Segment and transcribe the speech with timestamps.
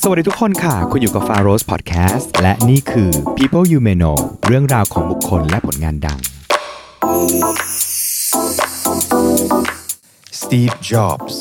[0.00, 6.18] สวัสดีทุกคนค่ะ คุณอยู่กับ f a r o s Podcast และนี่คือ People You May Know เรื่องราวของบุคคลและผลงานดัง
[10.40, 11.34] Steve Jobs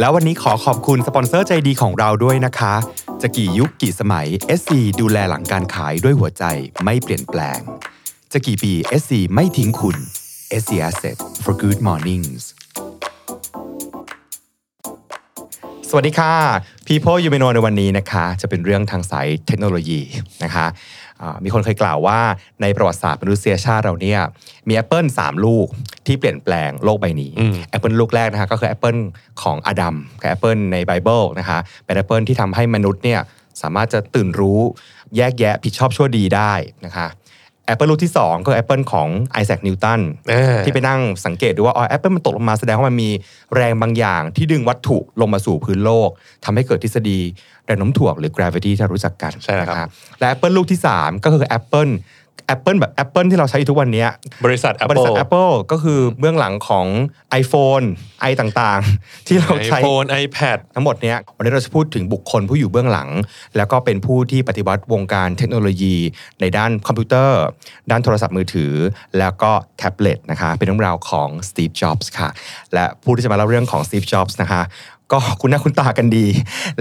[0.00, 2.74] แล้ววันนี้ขอขอบคุณสปอนเซอร์ใจดีของเราด้วยนะคะ
[3.22, 6.44] จะกี่ยุคกี่สมัย SC ดูแลหลังการขายด้วยหัวใจ
[6.84, 7.60] ไม่เปลี่ยนแปลง
[8.32, 9.96] จะกี่ปี SC ไม่ทิ้งคุณ
[10.60, 12.42] SC Asset for good mornings
[15.92, 16.34] สวัสดีค่ะ
[16.86, 20.00] People You May Know ในวันนี้นะคะ จะเป็นเรื่องทางสายเทคโนโลยี
[20.44, 20.66] นะคะ
[21.20, 22.20] อ่ามีคนเคยกล่าวว่า
[22.62, 24.20] ในประวัติศาสตร์มนุษยชาติเราเนี่ย
[24.68, 25.66] มี Apple 3 ลูก
[26.06, 27.32] ที่เปลี่ยนแปลงโลกใบนี้
[27.76, 29.00] Apple ลูกแรกนะคะก็คือ Apple
[29.42, 33.20] ของอดัมกับ Apple ในไบเบิลนะคะเป็น Apple ที่ทำให้มนุษย์เนี่ย
[33.62, 34.60] สามารถจะตื่นรู้
[35.16, 36.52] แยกแยะผิดชอบชั่วดีได้
[36.84, 37.06] นะคะ
[37.68, 40.00] Apple ลูกที่ 2 ก็คือ Apple ของไอแซคนิวตัน
[40.30, 43.10] เออที่ไปนั่งสังเกตดูว่าอ๋อแอปเปิลมันตกลงมาแสดงว่ามันมี
[43.54, 46.08] แรงบางอย่าง ที่ดึงวัตถุลงมาสู่พื้นโลก
[46.44, 47.18] ทำให้เกิดทฤษฎี
[47.66, 51.92] แรงโน้มถ่วงหรือ gravity ที่เรารู้จักกันใช่แล้วครับนะและ Apple ลูกที่ 3 ก็คือ Apple
[52.54, 54.08] Apple แบบ Apple ที่เราใช้อยู่ทุกวันเนี้ย
[54.44, 56.86] บริษัทบริษัท Apple Apple ก็คือเบื้องหลังของ
[57.42, 57.84] iPhone
[58.20, 63.08] ไอต่างๆ ที่เราใช้ iPhone iPad ทั้งหมดเนี้ยวันนี้เราจะพูดถึงบุคคลผู้อยู่เบื้องหลัง
[63.56, 65.96] แล้วก็เป็นผู้ที่ปฏิวัติวงการเทคโนโลยี
[66.40, 67.42] ในด้านคอมพิวเตอร์
[67.90, 68.72] ด้านโทรศัพท์มือถือ
[69.18, 72.28] แล้วก็แท็บเล็ตนะคะ เป็นเรื่องราวของ Steve Jobs ค่ะ
[72.74, 74.62] และผู้ที่จะมาเล่าเรื่องของ Steve Jobs นะคะ
[75.12, 76.26] ก็คุณหน้าคุณตากันดี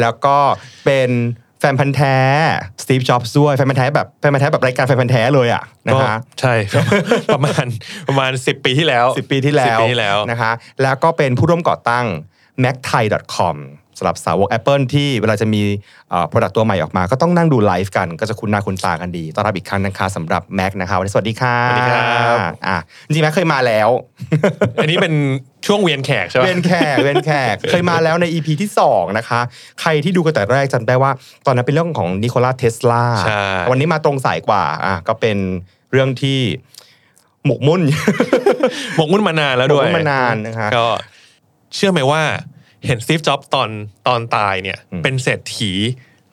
[0.02, 0.38] แล้วก็
[0.86, 1.10] เป็น
[1.60, 2.18] แฟนพันธ์แท้
[2.84, 6.54] Steve Jobs ด้วยแฟนพันธ์แท้แบบแฟนพันธ์แท้แบบรายการแฟนพันธ์แท้เลยอะนะก็คะใช่
[7.34, 7.66] ประมาณ
[8.08, 12.06] ประมาณ10ปีที่แล้ว10 ปีที่แล้ว 10 ปีที่แล้วนะคะแล้วก็เป็นผู้ร่วมก่อตั้ง
[12.64, 13.56] macthai.com
[14.00, 15.62] สำหรับสาวก Apple ที่เวลาจะมี
[16.10, 22.00] เอ่อ product ตัวใหม่ออกมา ก็ต้องนั่งดูไลฟ์กัน ก็จะคุ้นหน้าคุ้นตากันดีต้อนรับอีกครั้งนะคะสำหรับ Mac นะคะวันนี้สวัสดีค่ะสวัสดีครั
[22.36, 23.90] บอะจริงๆ Mac เคยมาแล้ว
[24.82, 25.14] อันนี้เป็น
[25.68, 29.40] ช่วงเวียนแขกใช่ไหมเวนแขกเวนแขกเคยมาแล้วใน EP ที่ 2 นะคะ
[29.82, 31.12] ใครที่ดูกันแต่แรกจำได้ว่า
[31.46, 35.38] ตอนนั้นเป็นเรื่องของนิโคลัสเทสลาใช่วันนี้มาตรงสายกว่าอะก็เป็น
[35.92, 36.40] เรื่องที่
[37.46, 37.82] หมกมุ่น
[38.98, 40.88] หมกมุ่นมานานแล้วด้วยหมกมุ่นมานานนะคะก็
[41.76, 42.22] เชื่อไหมว่า
[42.86, 43.70] เห็นสตีฟจ็อบตอน
[44.08, 45.72] ตอนตายเนี่ยอืมเป็นเศรษฐี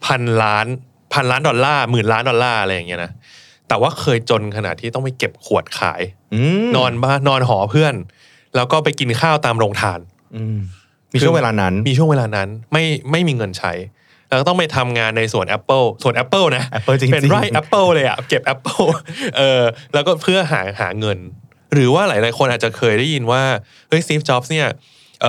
[0.07, 0.67] พันล้าน
[1.13, 3.13] พันล้านดอลลาร์หมื่นล้านดอลลาร์อะไรอย่างเงี้ยนะ
[3.69, 6.03] แต่ว่าเคยจนขนาดที่ต้องไปเก็บขวดขาย
[6.35, 7.95] อืมนอนบ้านนอนหอเพื่อน
[8.57, 10.01] แล้วก็ไปกินข้าวตามโรงทาน
[10.37, 10.59] อืม
[11.13, 13.73] มีช่วงเวลานั้น มีช่วงเวลานั้นไม่ไม่มีเงินใช้
[14.29, 18.87] แล้วก็ต้องไปทำงานในสวน Apple สวน Apple นะ Apple จริงๆเป็นไร่ Apple เลยอะเก็บ Apple
[19.37, 19.63] เออ
[19.95, 21.19] แล้วก็เพื่อหาหาเงิน
[21.73, 23.43] หรือว่าหลาย ๆ คนอาจจะเคยได้ยินว่า
[23.89, 24.75] เฮ้ย Steve Jobs เนี่ยเออ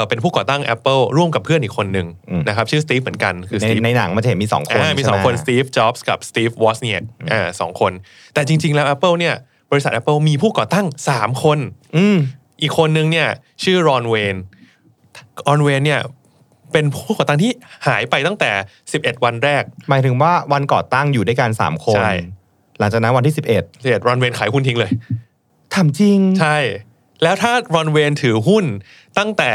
[0.10, 7.92] เป็นผู้ก่อตั้ง Apple ร่วมกับเพื่อนอีกคนหนึ่งอืมนะครับชื่อ Steve เหมือนกันคือใน Steve ในหนังมันจะเห็นมีสองคนอ่ามีสองใช่ไหคน Steve Jobs กับ Steve Wozniak อ่าสองคน
[8.34, 9.36] แต่จริง ๆ แล้ว Apple เนี่ย
[9.72, 11.60] บริษัท Apple มีผู้ก่อตั้ง 3 คน
[11.98, 12.18] อืม
[12.62, 13.28] อีกคนนึงเนี่ย
[13.64, 14.36] ชื่อรอนเวน
[15.48, 16.02] รอนเวนเนี่ย
[16.74, 17.52] เป็นผู้ก่อตั้งที่
[17.88, 18.52] หายไปตั้งแต่
[18.92, 22.14] 11 วันแรก หมายถึงว่าวันก่อตั้งอยู่ด้วยกันสามคนใช่
[22.80, 24.92] หลังจากนั้นวันที่ 11 11รอนเวนขายหุ้นทิ้งเลย
[25.76, 26.58] ทำจริง ใช่
[27.24, 28.66] แล้วถ้ารอนเวนถือหุ้น
[29.18, 29.52] ตั้งแต่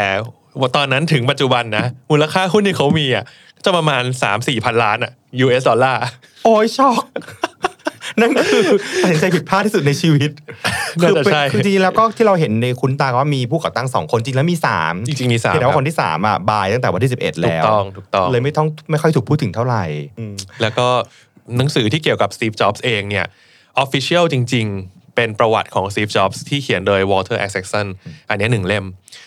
[0.76, 3.24] ตอนนั้นถึงปัจจุบันนะมูลค่าหุ้นที่เขามีอะ
[3.64, 4.02] จะประมาณ
[4.34, 5.12] 3-4พันล้านอะ
[5.44, 6.04] US ดอลลาร์
[6.44, 7.04] โอ้ยช็อก
[8.20, 8.66] นั่นคือ
[9.02, 10.30] ตัดสินใจผิดพลาดที่สุดในชีวิต
[11.00, 19.84] น่าคือจะเป็นใช่คือจริงๆแล้วก็ที่เราเห็นในคุณตาว่ามีผู้ก่อตั้งสองคนจริงแล้วมีสามจริงๆมีสามเพียงแต่ว่าคครับนที่สามอะบายตั้งแต่วันที่11ถูแล้กวต้องถูกต้องเลยไม่ต้องไม่ค่อยถูกพูดถึงเท่าไหร่
[20.18, 20.86] อืมแล้วก็
[21.58, 23.26] หนังสือที่เกี่ยวกับ Steve Jobs เองเนี่ย
[23.84, 27.86] Official จริง ๆ เป็นประวัติของ Steve Jobs ที่เขียนโดย Walter Isaacson
[28.28, 28.84] อันเนี้ยหนึ่งเล่ม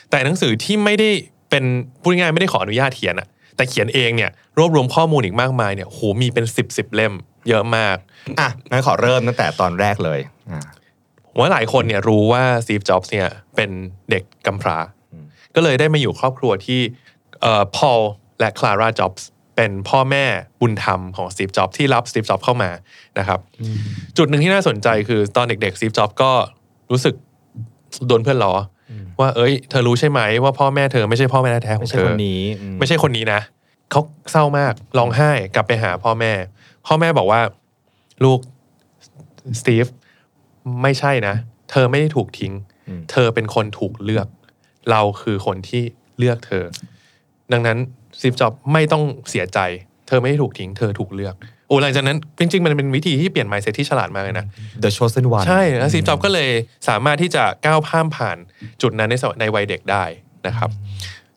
[0.09, 1.09] แต่หนังสือที่ไม่ได้
[1.49, 1.63] เป็น
[2.01, 7.13] พูดง่ายๆไม่ได้ขออนุญาตเขียนอะแต่เขียนเองเนี่ยรวบรวมข้อมูลอีกมากมายเนี่ยโหมีเป็น 10บสเล่ม
[7.49, 7.97] เยอะมาก
[8.39, 10.19] อะงั้นขอเริ่มตั้งแต่ตอนแรกเลย
[10.51, 10.63] อะ
[11.27, 13.69] ผมว่าหลายคนเนี่ยรู้ว่า Steve Jobs เนี่ยเป็น
[14.09, 14.77] เด็กกำพร้า
[15.55, 16.81] ก็เลยได้มาอยู่ครอบครัวที่
[17.41, 18.01] เอ่อพอล
[18.39, 20.25] และคลาร่าจ็อบส์ เป็นพ่อแม่
[20.61, 22.69] บุญธรรมของ Steve Jobs ที่รับ Steve Jobs เข้ามา
[23.19, 23.39] นะครับ
[24.17, 26.31] จุดหนึ่งที่น่าสนใจคือตอนเด็กๆ Steve Jobs ก็
[26.91, 27.15] รู้สึก
[28.07, 28.53] โดนเพื่อนล้อ
[28.89, 33.41] อว่าเอ้ย เธอรู้ใช่ไหมว่าพ่อแม่เธอไม่ใช่พ่อแม่แท้ๆขอไม่งใช่เธอคนนี้อืมไม่ใช่คนนี้นะ
[33.91, 36.31] เขาเศร้ามากร้องไห้กลับไปหาพ่อแม่
[36.87, 37.41] พ่อแม่บอกว่า
[38.23, 38.39] ลูก
[39.59, 39.85] สตีฟ
[40.81, 41.35] ไม่ใช่นะ
[41.71, 42.53] เธอไม่ได้ถูกทิ้ง
[42.87, 44.27] อืมเธอเป็นคนถูกเลือก
[44.91, 45.83] เราคือคนที่
[46.17, 46.63] เลือกเธอ
[47.51, 47.77] ดังนั้น
[48.21, 49.59] ซีฟจ็อบไม่ต้องเสียใจ
[50.07, 51.35] เธอไม่ได้ถูกทิ้ง เธอถูกเลือก
[51.67, 54.45] โอ้หลังจากนั้นจริงๆ มันเป็นวิธีที่เปลี่ยน mindset ที่ฉลาดมากเลยนะ
[54.83, 56.49] The Chosen One ใช่แล้วซีฟจ็อบก็เลย
[56.89, 58.37] สามารถที่จะก้าวข้ามผ่าน
[58.81, 60.03] จุดนั้นในสมัยในวัยเด็กได้
[60.47, 60.69] นะครับ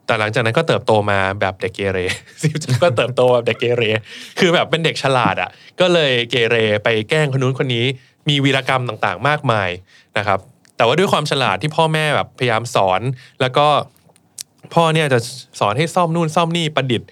[0.07, 1.99] แต่หลังจากนั้นก็เติบโตมาแบบเด็กเกเร
[2.41, 3.83] ซีฟจ็อบก็เติบโตแบบเด็กเกเร
[4.39, 7.85] คือแบบเป็นเด็กฉลาดอะ ก็เลยเกเรไปแกล้งคนนู้นคนนี้
[8.29, 9.71] มีวีรกรรมต่างๆ มากมาย
[10.19, 10.39] นะครับ
[10.77, 13.01] แต่ว่าด้วยความฉลาดที่พ่อแม่แบบพยายามสอน
[13.41, 13.67] แล้วก็
[14.75, 15.19] พ่อเนี่ยจะ
[15.61, 17.09] สอนให้ซ่อมนู่นซ่อมนี่ประดิษฐ์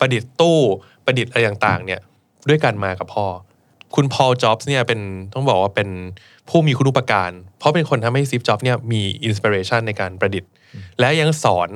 [0.00, 0.58] ประดิษฐ์ตู้
[1.06, 2.00] ประดิษฐ์อะไรต่างๆ เนี่ย
[2.48, 3.26] ด้วยกันมากับพ่อ
[3.94, 5.00] คุณ Paul Jobs เนี่ยเป็น
[5.34, 5.88] ต้องบอกว่าเป็น
[6.48, 10.50] ผู้มีคุณุปการ เพราะเป็นคนทำให้ Steve Jobs เนี่ยมี inspiration ในการประดิษฐ์
[11.00, 11.68] และยังสอน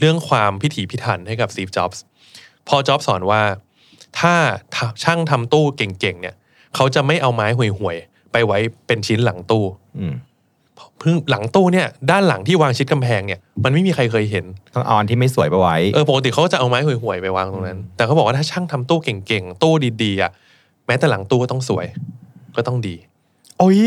[0.00, 2.02] เรื่องความพิถีพิถันให้กับ Steve Jobs
[2.68, 3.42] พอจ็อบสอนว่า
[4.20, 4.34] ถ้า
[5.02, 6.34] ช่างทำตู้เก่งๆเนี่ย
[6.74, 9.64] เขาจะไม่เอาไม้ห่วยๆ ไปไว้เป็นชิ้นหลังตู้
[9.98, 10.06] อื
[11.02, 14.44] พิ่งหลังตู้เนี่ยด้านหลังที่วางชิดกำแพงเนี่ยมันไม่มีใครเคยเห็น
[14.74, 20.30] ต้องเอาอันที่ไม่สวยไปไว้เออปกติเขาก็จะเอาไม้ห่วยๆไปวางตรงนั้น แต่เขาบอกว่าถ้าช่างทำตู้เก่งๆตู้ดีๆอะ
[20.86, 21.86] แม้แต่หลังตู้ก็ต้องสวย
[22.56, 22.94] ก็ต้องดี
[23.58, 23.78] โอ้ย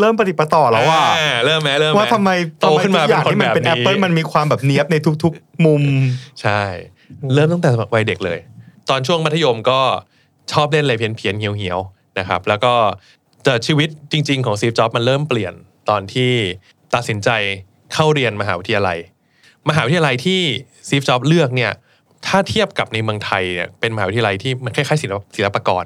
[0.00, 2.30] เริ่มปฏิดปะต่อแล้วว่าอ่เริ่มไหมเริ่มไหมว่าทำไม
[2.60, 5.82] โตขึ้นมาทำไทุกอย่างเป็นคนที่มันเป็นแบบแอนี้ปเปิลมันมีความแบบเนี้ยบในทุก ๆ มุม
[6.42, 6.62] ใช่
[7.34, 8.38] เริ่มตั้งแต่สมัยวัยเด็กเลย
[8.90, 9.80] ตอนช่วงมัธยมก็
[10.52, 12.72] ชอบเล่นอะไรเพี้ยนๆเหี่ยวๆนะครับ แล้วก็
[13.44, 15.54] แต่ชีวิตจริง ๆ ของซีฟจ็อบมันเริ่มเปลี่ยน
[15.90, 16.32] ตอนที่
[16.94, 17.30] ตัดสินใจ
[17.94, 18.98] เข้าเรียนมหาวิทยาลัย
[19.68, 20.40] มหาวิทยาลัยที่
[20.88, 21.72] ซีฟจ็อบเลือกเนี่ย
[22.26, 25.84] ถ้าเทียบกับในเมืองไทยเนี่ยเป็นมหาวิทยาลัยที่มันคล้ายๆศิลปศิลปากร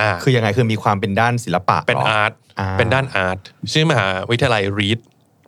[0.00, 3.38] อ่าคือยังไงคือมีความเป็นด้านศิลปะเป็นหรอาร์ตอ่าเป็นด้านอาร์ต
[3.72, 5.00] ชื่อมหาวิทยาลัย Reed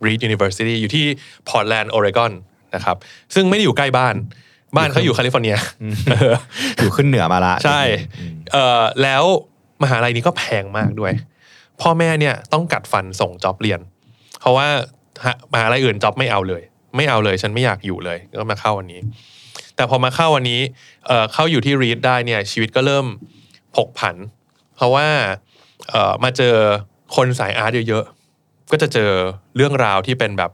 [0.05, 1.07] Reed University อยู่ที่
[1.49, 2.33] พอร์ตแลนด์โอเรกอน
[2.75, 2.97] นะครับ
[3.35, 4.15] ซึ่งไม่ได้อยู่ใกล้บ้าน
[4.77, 5.57] บ้านเขาอยู่แคลิฟอร์เนีย
[6.79, 7.81] อยู่ขึ้นเหนือมาละใช่
[8.53, 9.25] เอ่อแล้ว
[9.83, 11.13] มหาลัยนี้ก็แพงมากด้วย
[11.83, 13.81] พ่อแม่เนี่ยต้องกัดฟันส่งจ็อบเรียน
[14.41, 14.69] เพราะว่า
[15.53, 16.63] มหาลัยอื่นจ็อบไม่เอาเลย
[16.97, 19.01] ไม่เอาเลยฉันไม่อยากอยู่เลยก็มาเข้าวันนี้
[19.77, 20.61] แต่พอมาเข้าวันนี้
[21.07, 23.07] เอ่อเข้าอยู่ที่รีดได้เนี่ยชีวิตก็เริ่ม
[23.77, 24.17] ผกผัน
[24.77, 25.09] เพราะว่า
[25.89, 26.57] เอ่อมาเจอ
[27.17, 29.11] คนสาย art เยอะๆ ก็จะเจอ
[29.57, 30.51] เรื่องราวที่เป็นแบบ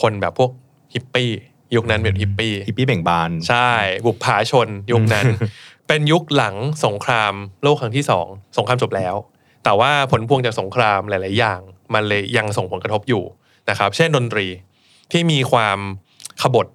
[0.00, 0.50] คนแบบพวก
[0.94, 1.30] ฮิปปี้
[1.76, 3.70] ยุคนั้นเป็นฮิปปี้ฮิปปี้เบ่งบาน ใช่
[4.06, 5.26] บุปผาชนยุคนั้น
[5.88, 8.26] เป็นยุคหลังสงครามโลกครั้งที่สอง
[8.56, 9.14] สงครามจบแล้ว
[9.66, 11.60] แต่ว่าผลพวงจากสงครามหลาย ๆ อย่าง
[11.94, 13.22] มันเลยยังส่งผลกระทบอยู่
[13.70, 14.46] นะครับ เช่นดนตรี
[15.12, 15.78] ที่มีความ
[16.42, 16.66] ขบถ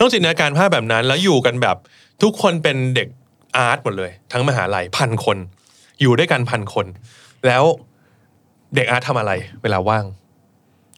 [0.00, 1.76] ต้องจินตนาการภาพแบบนั้น แล้วอยู่กันแบบ
[2.22, 3.08] ทุกคนเป็นเด็ก
[3.56, 5.38] art หมดเลย ทั้งมหาลัยพันคน
[6.00, 6.86] อยู่ด้วยกันพันคน
[7.46, 7.62] แล้ว
[8.74, 9.32] เด็ก art ทำอะไร
[9.62, 10.04] เวลาว่าง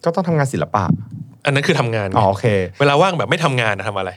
[0.05, 0.85] ก็ต้องทำงานศิลปะ
[1.45, 2.47] อันนั้นคือทำงานไงอ๋อโอเค
[2.81, 4.11] เวลาว่างแบบไม่ทำงานนะทำอะไร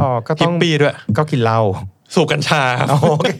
[0.00, 1.60] อ๋อก็ต้อปปี้ด้วย ก็กินเหล้า
[2.14, 3.32] สูบกัญชา อ๋อโอเค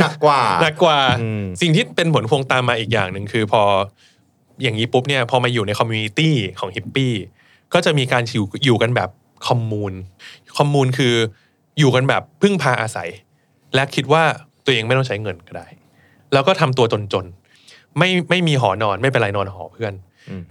[0.00, 3.62] หนักกว่าหนักกว่าอืมสิ่งที่เป็นผลพวงตามมาอีกอย่างหนึ่งคือพอ
[4.62, 7.14] อย่างนี้ปุ๊บเนี่ยพอมาอยู่ใน communityของฮิปปี้
[7.74, 9.10] ก็จะมีการอยู่อยู่กันแบบ
[9.46, 9.92] คอมมูน
[10.56, 11.14] คอมมูนคือ
[11.78, 13.08] อยู่กันแบบพึ่งพาอาศัย
[13.74, 14.22] และคิดว่า
[14.64, 15.66] ตัวเองไม่ต้องใช้เงินก็ได้
[16.32, 19.94] แล้วก็ทำตัวจนๆไม่ไม่มีหอนอนไม่เป็นไรนอนหอเพื่อน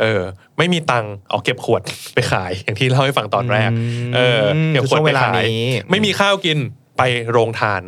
[0.01, 0.21] เออ
[0.57, 1.81] ไม่มีตังค์เอาเก็บขวด
[2.13, 3.69] ไปขาย อย่างที่เล่าให้ฟังตอนแรก
[4.15, 6.57] เออเก็บขวดช่วงไปเวลาขายนี้ไม่มีข้าวกิน
[6.97, 7.81] ไปโรงทาน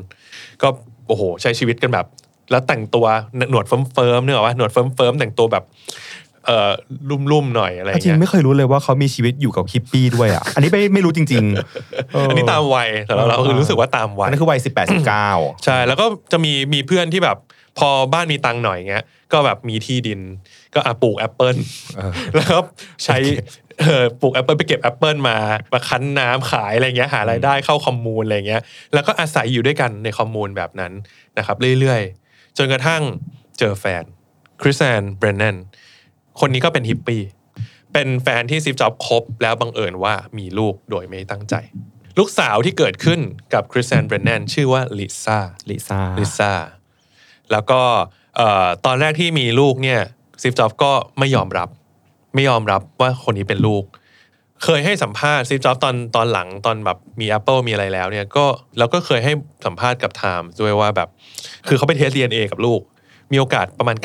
[0.62, 0.70] ก็
[1.10, 2.06] โอ้โห ใช้ชีวิตกันแบบ
[2.52, 3.06] แล้วแต่งตัว
[3.50, 5.64] หนวดเฟิร์มๆเนกอะว่าหนวดเฟิร์มๆแต่งตัวแบบ
[6.46, 6.72] เอ่อ
[7.10, 15.30] ลุ่มๆหน่อยอะไรอจย่างริงเงี้ยไม่เคยรู้เลยว่าเขามีชีวิตอยู่กับฮิปปี้ด้วยอะ อันนี้ไม่ไม่รู้จริงๆเอันนี้ตามวัยแต่เราเราคือรู้สึกว่าตามวัอันยนี้คือวัยสิบแปดสิบเก้า
[15.66, 17.38] ใช่ แล้วก็จะมีมีเพื่อนที่แบบ
[17.80, 19.04] พอบ้านมีตังค์หน่อยเงี้ย
[19.34, 20.20] ก็แบบมีที่ดิน
[20.74, 21.56] ก็อะปลูกแอปเปิล
[22.36, 22.58] แล้วก็
[23.04, 23.18] ใช้
[23.80, 25.38] เออปลูกแอปเปิลไปเก็บแอปเปิลมา
[25.74, 28.62] มาคั้นน้ำขายอะไรเงี้ยหารายได้เข้าคอมมูนอะไรเงี้ย
[28.94, 30.94] แล้วก็อาศัยอยู่ด้วยกันใน commune แบบนั้น
[31.38, 33.02] นะครับเรื่อยๆ จนกระทั่ง
[33.60, 34.04] เจอแฟน
[34.62, 35.56] คริสแอนเบรน n นน
[36.40, 37.24] คนนี้ก็เป็นฮิปปี้
[37.94, 41.56] เป็นแฟนที่ Steve Jobs คบแล้วบังเอิญว่ามีลูกโดยไม่ตั้งใจ
[42.18, 43.20] ลูกสาวที่เกิดขึ้น
[43.54, 46.54] กับคริสแอนเบรน n นนชื่อว่า Lisa Lisa Lisa
[47.52, 47.82] แล้วก็
[48.36, 50.02] เอ่อตอนแรกที่มีลูกเนี่ย
[50.42, 51.70] Steve Jobs ก็ไม่ยอมรับ
[52.34, 53.84] ไม่ยอมรับว่าคนนี้เป็นลูก
[54.64, 58.46] เคยให้สัมภาษณ์ซิฟจ็อบตอนตอนหลังตอนแบบมี Apple มีอะไรแล้วเนี่ยก็
[58.78, 59.34] แล้วก็เคยให้
[59.66, 61.10] สัมภาษณ์กับ Times ด้วยว่าแบบ
[61.68, 62.82] คือเขาไปเทส DNA กับลูก
[63.32, 63.96] มีโอกาสประมาณ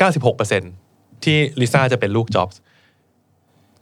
[0.57, 2.59] 96%ที่ลิซ่าจะเป็นลูกจ็อบส์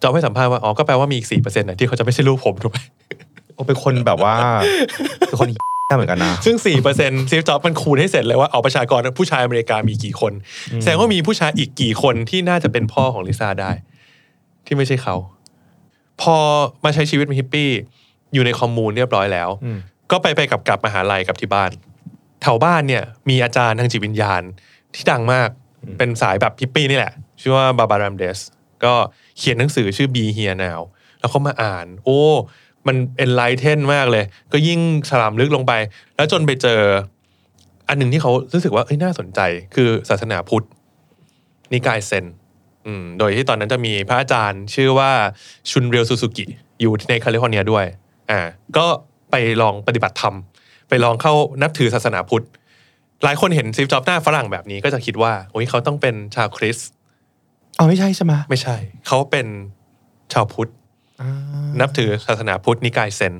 [0.02, 2.80] จ็อบให้สัมภาษณ์ว่าอ๋อก็แปลว่ามีอีก4%นะที่เขาจะไม่ใช่ลูกผมถูกไหม
[3.54, 4.34] โอ้เป็นคนแบบว่า
[5.28, 5.50] เป็นคน
[5.96, 10.34] เหมือนกันนะ ซึ่ง4%ซีฟจ็อบมันคูณให้เสร็จเลยว่าเอาประชากรผู้ชายอเมริกามีกี่คน
[10.82, 13.72] แสดงว่ามีผู้ชายอีกกี่คนที่น่าจะเป็นพ่อของลิซ่าได้
[14.74, 15.16] ที่ไม่ใช่เขา
[16.22, 16.38] พอ
[16.84, 17.70] มาใช้ชีวิตเป็นฮิปปี้
[18.34, 19.78] อยู่ใน commune เรียบร้อยแล้วอืม
[20.12, 21.72] ก็ไปไปกับกลับมหาลัยกับที่บ้าน
[22.42, 24.42] แถวบ้านเนี่ยมีอาจารย์ทางจิตวิญญาณ
[24.96, 25.50] ที่ดังมาก
[25.98, 28.40] เป็นสายแบบฮิปปี้นี่แหละ ชื่อว่า Baba Ram Dass
[28.84, 28.94] ก็
[29.38, 30.82] เขียนหนังสือชื่อ Be Here Now
[31.20, 32.20] แล้วเขามาอ่าน โอ้
[32.88, 35.74] มัน enlighten มากเลย ก็ยิ่งฉลามลึกลงไป
[36.16, 36.82] แล้วจนไปเจอ
[37.88, 39.40] อันหนึ่งที่เขารู้สึกว่าเอ้ยน่าสนใจ
[39.76, 40.66] คือศาสนาพุทธ
[41.74, 42.34] นิกายเซนอืม
[43.20, 45.12] โดยที่ตอนนั้นจะมีพระอาจารย์ชื่อว่า
[45.72, 46.46] ชุนเรียวซูซูกิ
[46.82, 47.86] อยู่ในแคลิฟอร์เนียด้วย
[48.32, 48.40] อ่า
[48.78, 48.86] ก็
[49.32, 50.36] ไปลองปฏิบัติธรรม
[50.90, 52.46] ไปลองเข้านับถือศาสนาพุทธ
[53.24, 56.90] หลายคนเห็น Steve Jobs หน้าฝรั่งแบบนี้ก็จะคิดว่าโอ้ยเขาต้องเป็นชาวคริสต์
[57.78, 58.76] อ๋อไม่ใช่ใช่ไหมไม่ใช่
[59.08, 59.48] เขาเป็น
[60.34, 60.72] ชาวพุทธ
[61.22, 61.30] อ่า
[61.82, 63.34] นับถือศาสนาพุทธนิกายเซน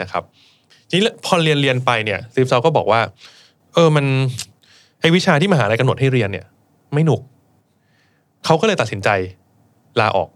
[0.00, 0.22] นะครับ
[0.88, 3.00] ทีนี้พอเรียนเรียนไปเนี่ยซีฟซอก็บอกว่า
[3.74, 4.06] เออมัน
[5.00, 6.46] ไอวิชาที่มหาลัยกำหนดให้เรียนเนี่ย
[6.94, 7.20] ไม่หนุก
[8.44, 9.08] เขาก็เลยตัดสินใจ
[10.00, 10.28] ลาออก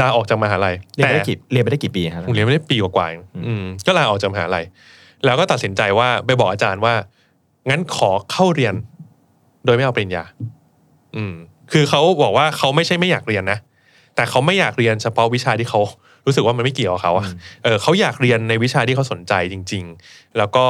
[0.00, 4.64] ลาออกจากมหาลัยเรียนไปได้กี่เรียนไปได้กี่ปีครับผมเรียนไม่ได้ปีกว่าๆเองอืมก็ลาออกจากมหาลัย
[5.24, 6.94] แล้วก็ตัดสินใจว่าไปบอกอาจารย์ว่า
[7.70, 8.74] งั้นขอเข้าเรียน
[9.64, 10.24] โดยไม่เอาปริญญา
[11.16, 11.34] อืม
[11.72, 13.58] คือเขาบอกว่าเขาไม่ใช่ไม่อยากเรียนนะ
[14.16, 15.80] แต่เขาไม่อยากเรียนเฉพาะวิชาที่เขา
[16.26, 17.26] รู้สึกว่ามันไม่เกี่ยวกับเขาอะ
[17.64, 20.66] เออเขาอยากเรียนในวิชาที่เขาสนใจจริง ๆ แล้วก็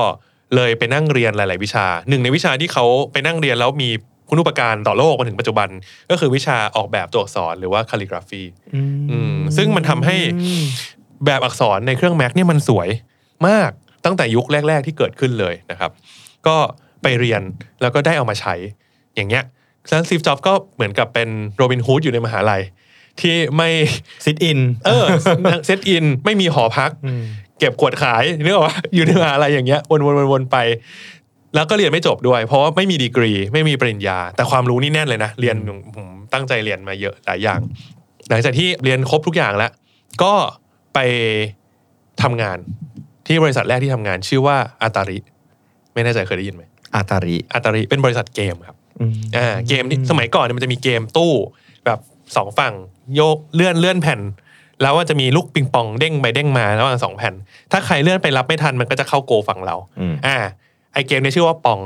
[0.57, 3.91] เลยไปนั่งเรียนหลาย ๆ วิชา หนึ่งในวิชาที่เขาไปนั่งเรียนแล้วมี
[4.35, 5.69] คุณอุปการต่อโลกมาถึงปัจจุบัน
[6.11, 8.43] ก็คือวิชาออกแบบตัวอักษรหรือว่า calligraphy
[9.11, 10.17] อืมซึ่งมันทำให้
[11.27, 12.89] แบบอักษรในเครื่อง Mac เนี่ยมันสวย
[13.49, 13.71] มาก
[14.05, 15.91] ตั้งแต่ยุคแรก ๆ ที่เกิดขึ้นเลยนะครับ
[16.47, 16.57] ก็
[17.03, 17.43] ไปเรียน
[17.83, 18.55] แล้วก็ได้เอามาใช้
[19.15, 19.45] อย่างเงี้ย
[19.89, 22.63] ฉะนั้น Steve Jobs ก็เหมือนกับเป็นโรบินฮูดอยู่ในมหาลัย
[23.21, 23.69] ที่ไม่
[24.25, 25.05] sit in เออ
[25.67, 26.91] sit in ไม่มีหอพัก
[27.59, 30.57] เก็บขวดขายนึกออกว่าอยู่ในมหาลัยอย่างเงี้ยวนวนวนวนไป
[31.55, 35.57] แล้วก็เรียนไม่จบด้วย เพราะว่าไม่มีดีกรี ไม่มีปริญญา แต่ความรู้นี่แน่นเลยนะ เรียน
[35.97, 37.61] ผมตั้งใจเรียนมาเยอะหลายอย่าง
[38.31, 39.71] หลังจากที่เรียนครบทุกอย่างแล้ว
[40.23, 40.33] ก็
[40.95, 40.99] ไป
[42.23, 42.59] ทำงาน
[43.27, 45.19] ที่บริษัทแรกที่ทำงานชื่อว่าAtari
[45.95, 51.33] ไม่แน่ใจเคยได้ยินไหม Atari Atari เป็นบริษัทเกมครับอืมอ่าเกมที่สมัยก่อนเนี่ยมันจะมีเกมตู้
[51.87, 51.99] แบบ
[52.37, 52.75] สองฝั่ง
[53.17, 54.21] โยกเลื่อนเลื่อนแผ่น
[54.83, 57.35] แล้วว่าจะมีลูกปิงปองเด้งไปเด้งมาระหว่างสองแผ่น
[57.73, 60.37] ถ้าใครเลื่อนไปรับไม่ทันมันก็จะเข้าโกลฝั่งเราอืมอ่า
[60.95, 61.81] ไอเกมเนี้ยชื่อว่า Pong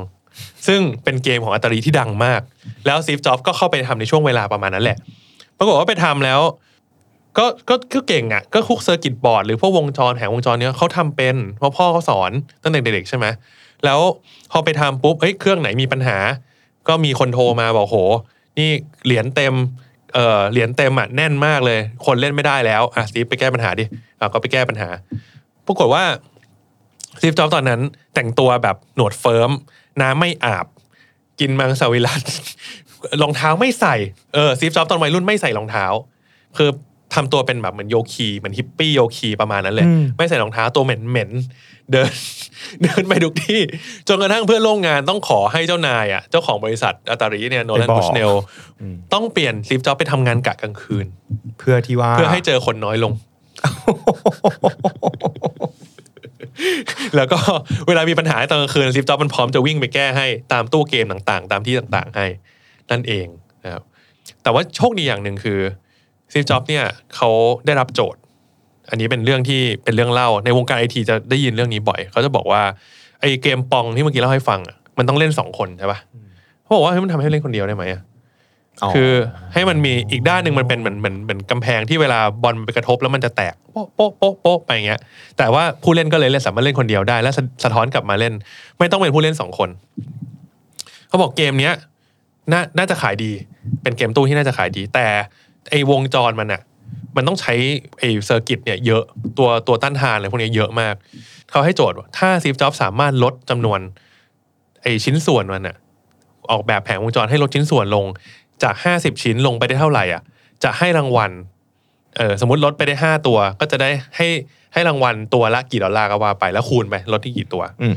[0.67, 2.41] ซึ่งเป็นเกมของ Atari ที่ดังมาก
[2.85, 4.97] แล้ว Steve Jobs ก็เข้าไปทำในช่วงเวลาประมาณนั้นแหละ
[5.57, 6.41] ปรากฏว่าไปทำแล้ว
[7.37, 12.31] ก็ก็ก็เก่งอะ ก็พวก circuit board หรือพวกวงจรแผงวงจรเนี้ยเขาทำเป็นเพราะพ่อเขาสอน
[12.63, 13.25] ตั้งแต่เด็กๆใช่ไหม
[13.85, 13.99] แล้ว
[14.51, 16.17] พอไปทำปุ๊บเอ้ยเครื่องไหนมีปัญหา
[16.87, 17.97] ก็มีคนโทรมาบอกโห
[18.57, 18.69] นี่
[19.05, 19.53] เหรียญเต็ม
[20.13, 23.83] เออเหรียญเต็มอะแน่นมากเลย คนเล่นไม่ได้แล้วอะ Steve ไปแก้ปัญหาดิ
[24.19, 24.89] อะก็ไปแก้ปัญหา
[25.65, 26.03] ปรากฏว่า
[27.21, 27.81] Steve Jobs ตอนนั้น
[28.15, 29.51] แต่งตัวแบบหนวดเฟิ้ม
[30.01, 30.65] น้ำไม่อาบ
[31.39, 32.21] กินมังสวิรัติ
[33.21, 33.95] รองเท้าไม่ใส่
[34.33, 35.85] เออ Steve Jobs ตอนวัยรุ่นไม่ใส่รองเท้า
[36.57, 36.69] คือ
[37.15, 42.11] ทำตัวเป็นแบบเหมือนโยคีเหมือนฮิปปี้โยคีประมาณนั้นเลยอืมไม่ใส่รองเท้าตัวเหม็นเหม็นๆเดิน
[42.83, 43.61] เดินไปทุกที่
[44.07, 48.31] จนกระทั่งเพื่อนร่วมงานต้องขอให้เจ้านายอะ เจ้าของบริษัทอัตารีเนี่ยโนแลนไปบอกบูชเนล
[48.81, 51.05] อืมต้องเปลี่ยนซีฟจ็อบไปทำงานกะกลางคืน
[51.59, 53.13] เพื่อที่ว่าเพื่อให้เจอคนน้อยลง
[57.15, 57.39] แล้วก็
[57.87, 62.25] เวลามีปัญหาตอนกลางคืนซิฟจ็อบมันพร้อมจะวิ่งไปแก้ให้ตามตู้เกมต่างๆ ตามที่ต่างๆให้
[62.91, 63.27] นั่นเอง
[63.63, 63.83] นะครับ
[64.43, 65.59] แต่ว่าโชคดีอย่างหนึ่งคือ
[66.31, 66.83] ซิฟจ็อบเนี่ย
[67.15, 67.29] เขา
[67.65, 68.21] ได้รับโจทย์
[68.89, 72.61] อันนี้เป็นเรื่องที่เป็นเรื่องเล่าในวงการไอทีจะได้ยินเรื่องนี้บ่อยเขาจะบอกว่า
[73.19, 74.59] ไอเกมปองที่เมื่อกี้เล่าให้ฟัง
[74.97, 75.99] มันต้องเล่นสองคนใช่ปะ
[76.63, 78.01] เขาบอกว่าเฮ้มันทำให้เล่นคนเดียวได้ไหมอะ
[78.95, 79.11] คือ
[79.53, 84.99] ให้มันมีอีกด้านหนึ่งมันเป็นเหมือนเหมือนเหมือนกำแพงที่เวลาบอลมันไปกระทบแล้วมันจะแตกโป๊ะโป๊ะโป๊ะโป๊ะไปอย่างเงี้ย
[85.37, 88.33] แต่ว่าผู้เล่นก็เลยเล่นสามารถเล่นคนเดียวได้ และสะสะท้อนกลับมาเล่น
[88.79, 89.69] ไม่ต้องเป็นผู้เล่นสองคน
[91.07, 91.73] เขาบอกเกมเนี้ย
[92.51, 93.31] น่าน่าจะขายดี
[93.81, 95.05] เป็นเกมตู้ที่น่าจะขายดี แต่
[95.69, 96.61] ไอ้วงจรมันอะ
[97.15, 97.53] มันต้องใช้
[97.99, 99.03] ไอ้ circuit เนี่ยเยอะ
[99.37, 100.95] ตัวตัวต้านทานอะไรพวกนี้เยอะมาก
[101.51, 103.79] เขาให้โจทย์ว่าถ้า Steve Jobs สามารถลดจำนวน
[104.81, 105.75] ไอ้ชิ้นส่วนมันอะ
[106.51, 108.05] ออกแบบแผงวงจรให้ลดชิ้นส่วนลง
[108.63, 110.21] จาก 50 ชิ้นลงไปได้เท่าไหร่อะ
[110.63, 111.31] จะให้รางวัล
[112.17, 114.27] เออสมมติลดไปได้5ตัว ก็จะได้ให้
[114.73, 117.95] ให้รางวัลตัวละกี่ดอลลาร์ก็ว่าไปแล้วคูณไปลดที่กี่ตัวอืม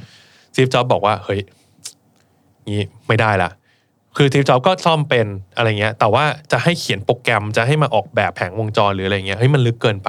[0.55, 1.41] ซีฟจ็อบบอกว่าเฮ้ย
[2.69, 3.51] งี้ไม่ได้ละ
[4.17, 5.27] คือซีฟจ็อบก็ซ่อมเป็น
[5.57, 10.09] อะไรเงี้ย แต่ว่าจะให้เขียนโปรแกรมจะให้มาออกแบบแผงวงจรหรืออะไรเงี้ยเฮ้ยมันลึกเกินไป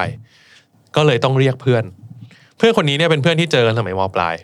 [0.95, 1.83] ก็เลยต้องเรียกเพื่อน
[2.57, 4.35] เพื่อนคนนี้เนี่ยเป็นเพื่อนที่เจอกันสมัยมปลาย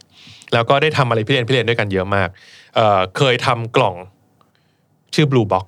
[0.54, 2.30] แล้วก็ได้ทำอะไรพี่เรียนพี่เรียนด้วยกันเยอะมาก
[2.75, 3.96] เอ่อเคยทำกล่อง
[5.13, 5.68] ชื่อ Blue Box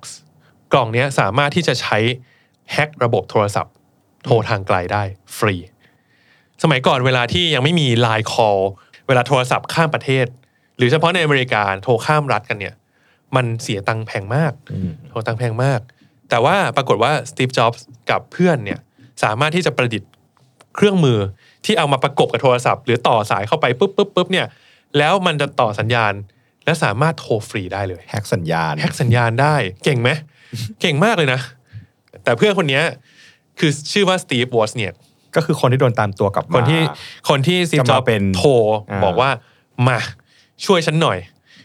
[0.72, 1.98] กล่องเนี้ยสามารถที่จะใช้
[2.72, 3.74] แฮ็กระบบโทรศัพท์
[4.24, 5.02] โทรทางไกลได้
[5.36, 5.56] ฟรี
[6.62, 8.60] สมัยก่อนเวลาที่ยังไม่มี Line Call
[9.08, 10.26] เวลาโทรศัพท์ข้ามประเทศ
[10.76, 12.74] หรือเฉพาะในอเมริกาโทรข้ามรัฐกันเนี่ย
[13.36, 15.80] มันเสียตังค์แพงมากอืมโทรตังค์แพงมาก
[16.30, 18.80] แต่ว่าปรากฏว่าสตีฟจ็อบส์กับเพื่อนเนี่ย
[19.22, 20.10] สามารถที่จะประดิษฐ์
[20.76, 21.18] เครื่องมือ
[21.64, 24.46] ที่เอามาประกบกับโทรศัพท์ หรือต่อสายเข้าไปปุ๊บปุ๊บปุ๊บเนี่ย
[24.98, 26.12] แล้วมันจะต่อสัญญาณ
[26.64, 30.10] และสามารถโทรฟรีได้เลยแฮกสัญญาณแฮกสัญญาณได้เก่งไหม
[30.80, 31.40] เก่งมากเลยนะ
[32.24, 32.82] แต่เพื่อนคนเนี้ย
[33.58, 34.92] คือชื่อว่าสตีฟวอสเนี่ย
[35.36, 36.80] ก็คือคนที่โดนตามตัวกลับมาคนที่
[37.28, 38.50] คนที่ซีจะมาจ็อบเป็นโทร
[38.90, 39.30] อ่าบอกว่า
[39.88, 39.98] มา
[40.66, 41.18] ช่วยฉันหน่อย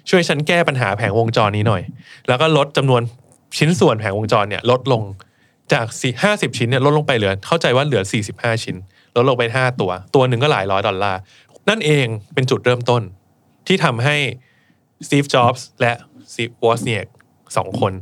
[0.09, 1.81] ช่วยฉันแก้ปัญหาแผงวงจรนี้หน่อย
[2.27, 3.01] แล้วก็ลดจำนวน
[3.57, 5.03] ชิ้นส่วนแผงวงจรเนี่ย ลดลง
[5.73, 5.85] จาก
[6.23, 8.75] ห้าสิบชิ้นเนี่ยลดลงไปเหลือ เข้าใจว่าเหลือสี่สิบห้าชิ้น
[9.15, 11.19] ลดลงไปห้าตัว ตัวหนึ่งก็หลายร้อยดอลลาร์
[11.69, 13.01] นั่นเองเป็นจุดเริ่มต้น
[13.67, 14.15] ที่ทำให้
[15.07, 15.93] Steve Jobs และ
[16.33, 17.01] Steve Woz เนี่ย
[17.57, 17.93] สองคน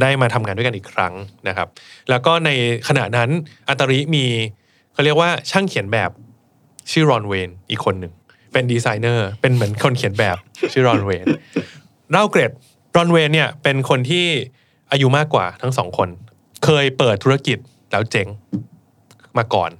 [0.00, 1.14] ได้มาทำงานด้วยกันอีกครั้ง
[1.48, 1.68] นะครับ
[2.10, 2.50] แล้วก็ใน
[2.88, 3.30] ขณะนั้น
[3.68, 4.26] Atari มี
[4.92, 6.10] เขาเรียกว่าช่างเขียนแบบ
[6.92, 8.12] ชื่อ Ron Wayne อีกคนหนึ่ง
[8.52, 10.36] เป็นดีไซเนอร์เป็นเหมือนคนเขียนแบบ
[10.72, 11.26] ชื่อ Ron Wayne
[12.10, 12.52] เล่าเกรด
[12.96, 14.26] Ron Wayne เนี่ยเป็นคนที่
[14.92, 16.08] อายุมากกว่าทั้งสองคน
[16.64, 17.58] เคยเปิดธุรกิจ
[17.90, 18.28] แล้วเจ๊ง
[19.38, 19.70] มาก่อน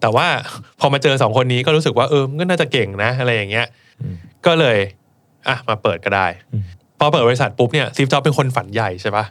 [0.00, 0.26] แต่ว่า
[0.80, 3.66] พอมาเจอสองคนนี้ก็รู้สึกว่าเออมันก็น่าจะเก่งนะ อะไรอย่างเงี้ย
[4.46, 4.78] ก็เลย
[5.48, 6.26] อะมาเปิดก็ได้
[6.80, 9.24] พ อเปิดบริษัทปุ๊บเนี่ยซีฟจ็อบเป็นคนฝันใหญ่ใช่ปะ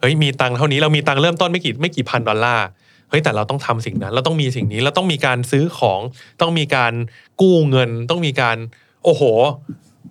[0.00, 2.66] เฮ้ยมีตังค์เท่านี้เรามีตังค์เริ่มต้นไม่กี่ไม่กี่พันดอลลาร์
[3.10, 6.00] เฮ้ยแต่เราต้องทำสิ่งนั้น เราต้องมีสิ่งนี้เราต้องมีการซื้อของ
[6.40, 6.92] ต้องมีการ
[7.40, 8.56] กู้เงิน ต้องมีการ
[9.04, 9.22] โอ้โห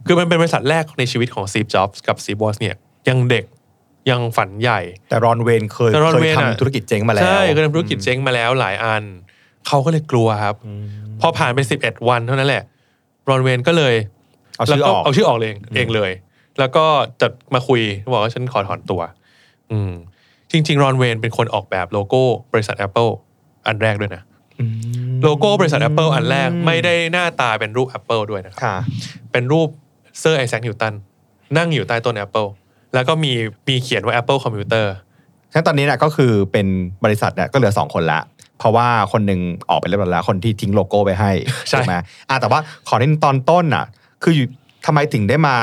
[0.06, 2.75] คือมันเป็นบริษัทแรกในชีวิตของซีฟจ็อบกับซีบอสเนี่ย
[3.10, 3.46] ยังเด็ก
[4.10, 9.04] ยังฝันใหญ่ แต่รอนเวนเคยแต่รอนเคยเวนอะทำธุรกิจเจ๊งมาแล้วใช่เคยทำธุรกิจเจ๊งมาแล้วหลายอัน
[9.68, 10.56] เขาก็เลยกลัวครับ
[11.22, 12.63] พอผ่านไปสิบเอ็ดวันเท่านั้นแหละ
[13.30, 13.96] Ron Wayne ก็เลย
[14.58, 16.12] เอาชื่อแล้วอก็อกเอาชื่อออกเลยเองเลย
[16.60, 16.86] แล้วก็
[17.22, 17.82] จะมาคุย
[18.13, 19.01] บอกว่าฉันขอถอนตัว
[19.72, 19.92] อืม
[20.51, 22.22] จริง ๆ Ron Wayne เป็นคนออกแบบโลโก้
[22.54, 23.12] บริษัท Apple
[23.68, 24.24] อันแรกด้วยนะ
[24.60, 24.63] อื
[25.10, 28.75] มโลโก้บริษัท Apple อันแรกไม่ได้หน้าตาเป็นรูป Apple ด้วยนะครับค่ะ
[29.32, 29.70] เป็นรูป
[30.20, 30.94] เซอร์ไอแซคนิวตัน
[31.58, 32.50] นั่งอยู่ใต้ต้น Apple
[32.94, 33.32] แล้วก็มี
[33.68, 34.86] มีเขียนว่า Apple Computer
[35.51, 36.68] ฉะนั้นตอนนี้เนี่ยก็คือเป็น
[37.04, 38.20] บริษัทเนี่ยก็เหลือสองคนละ
[38.60, 39.39] เพราะว่าคนหนึ่ง
[39.70, 41.32] ออกไปเรียบร้อยแล้วคนที่ทิ้งโลโก้ไปให้
[41.70, 41.96] ใช่ถูกไหม
[42.30, 43.86] อะแต่ว่าขอนิดนึงตอนต้นอะ
[44.24, 44.48] คืออยู่
[44.86, 45.56] ทำไมถึงได้มา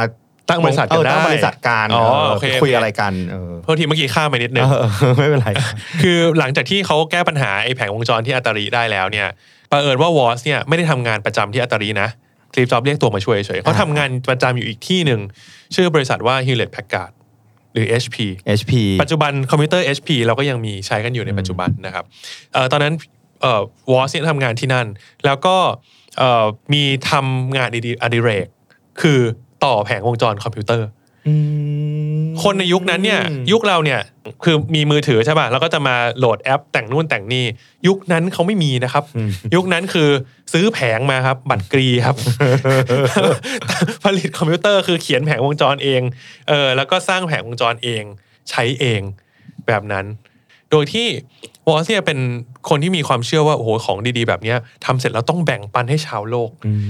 [0.49, 5.49] ตั้งบริษัทกันเออได้ตั้งบริษัทกันอ๋อเออโอเคคุยอะไรกันเออเพราะทีเมื่อกี้ข้ามไปนิดนึงเออไม่เป็นไร
[6.03, 9.29] คือหลังจากที่เขาแก้ปัญหาไอ้แผงวงจรที่อัตารีได้แล้วเนี่ย
[9.71, 12.09] ประเอิญว่าวอสเนี่ยไม่ได้ทำงานประจำที่อัตารีนะ
[12.53, 15.21] คลิปจ็อบเรียกตัวมาช่วยเฉยๆเขาทำงานประจำอยู่อีกที่หนึ่ง
[15.75, 17.13] ชื่อบริษัทว่า Hewlett Packard
[17.73, 18.17] หรือ HP
[18.59, 18.73] HP
[19.03, 22.05] ปัจจุบันคอมพิวเตอร์ HP เราก็ยังมีใช้กันอยู่ในปัจจุบันนะครับ
[22.53, 22.95] เอ่อตอนนั้น
[23.43, 23.61] เอ่อ
[23.93, 24.87] Woz เนี่ยทำงานที่นั่น
[25.25, 25.57] แล้วก็
[26.19, 28.47] เอ่อมีทำงานอดิอดิเรก
[29.03, 29.21] คือ
[29.65, 30.87] ต่อแผงวงจรคอมพิวเตอร์
[32.43, 33.21] คนในยุคนั้นเนี่ย
[33.53, 34.01] ยุคเราเนี่ย
[34.45, 37.45] คือมีมือถือใช่ป่ะแล้วก็จะมาโหลดแอปแต่งนู่นแต่งนี่
[37.87, 39.05] ยุคนั้นเขาไม่มีนะครับ
[39.55, 40.09] ยุคนั้นคือ
[40.53, 42.17] ซื้อแผงมาครับ บัดกรีครับ
[44.05, 46.03] ผลิตคอมพิวเตอร์คือเขียนแผงวงจรเอง
[46.49, 48.03] เออแล้วก็สร้างแผงวงจรเอง
[48.51, 49.01] ใช้เอง
[49.67, 50.05] แบบนั้น
[50.71, 51.07] โดยที่
[51.69, 52.19] วอสเนี่ยเป็น
[52.69, 56.89] คนที่มีความเชื่อว่าโอ้โหของดีๆ แบบเนี้ยทำเสร็จแล้วต้องแบ่งปันให้ชาวโลกอืม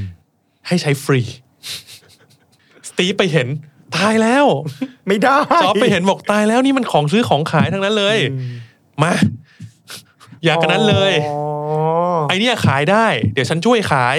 [0.67, 1.31] ให้ใช้ฟรีส
[2.99, 3.49] ตีฟไปเห็น
[3.97, 4.47] ตายแล้ว
[5.09, 8.19] ไม่ได้จอบไปเห็นบอกตายแล้วนี่มันของซื้อของขายทั้งนั้นเลย
[9.03, 9.13] มา
[10.45, 11.39] อยากกันนั้นเลยอ๋อ
[12.29, 14.17] ไอเนี้ยขายได้ เดี๋ยวฉันช่วยขาย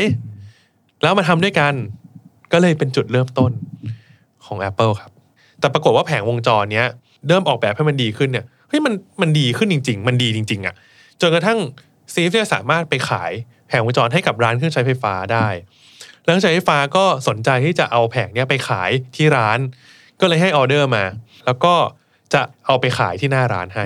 [1.04, 1.74] แล้วมาทำด้วยกัน
[2.52, 3.52] ก็เลยเป็นจุดเริ่มต้น
[4.46, 5.12] ของ Apple ครับ
[5.60, 6.88] แต่ปรากฏว่าแผงวงจรเนี้ย
[7.28, 10.76] เริ่มออกแบบให้มันดีขึ้นเนี่ยเฮ้ยมันมันดีขึ้นจริง ๆ มันดีจริง ๆอะ่ะ
[11.22, 11.60] จนกระทั่ง
[12.14, 13.32] Steve เนี่ยสามารถไปขาย
[13.68, 15.87] แผงวงจรให้กับร้านเครื่องใช้ไฟฟ้าได้ร้า
[16.28, 19.60] นเครื่องใช้ไฟฟ้าก็สนใจที่จะเอาแผงเนี้ยไปขายที่ร้าน
[20.20, 21.04] ก็เลยให้ออเดอร์มา
[21.46, 21.74] แล้วก็
[22.34, 23.86] จะเอาไปขายที่หน้าร้านให้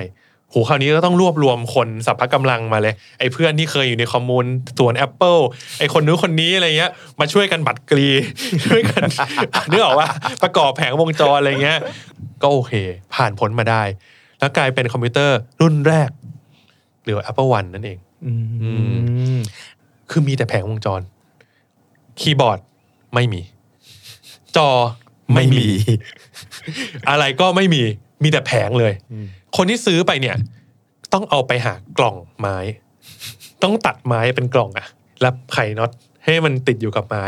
[0.50, 4.46] โหคราวนี้ก็ต้องรวบรวมคนสัพพะกำลังมาเลย ไอ้เพื่อนที่เคยอยู่ในคอมมูน
[4.78, 5.40] สวน Apple
[5.78, 8.08] ไอ้คนนู้นคนนี้อะไรเงี้ย มาช่วยกันบัตรกรี
[8.66, 9.02] ช่วยกัน
[9.70, 10.08] นึกออกว่า
[10.42, 11.78] ประกอบแผงวงจรอะไรเงี้ย
[12.42, 12.72] ก็โอเค
[13.14, 13.82] ผ่านพ้นมาได้
[14.38, 16.10] แล้วกลายเป็นคอมพิวเตอร์รุ่นแรก
[17.04, 18.32] หรือ Apple One นั่นเองอื
[19.36, 19.38] ม
[20.10, 21.00] คือมีแต่แผงวงจร
[22.22, 22.58] คีย์บอร์ด
[23.14, 23.40] ไม่มี
[24.56, 24.70] จอ
[25.32, 25.70] ไม่ไม่มีมี
[27.10, 27.82] อะไรก็ไม่มี
[28.22, 28.92] มีแต่แผงเลย
[29.56, 30.36] คนที่ซื้อไปเนี่ย
[31.12, 32.56] ต้องเอาไปหากล่องไม้
[33.62, 34.86] ต้องตัดไม้เป็นกล่องอะ
[35.20, 35.90] แล้วไขน็อต
[36.24, 37.24] ให้มันติดอยู่กับไม้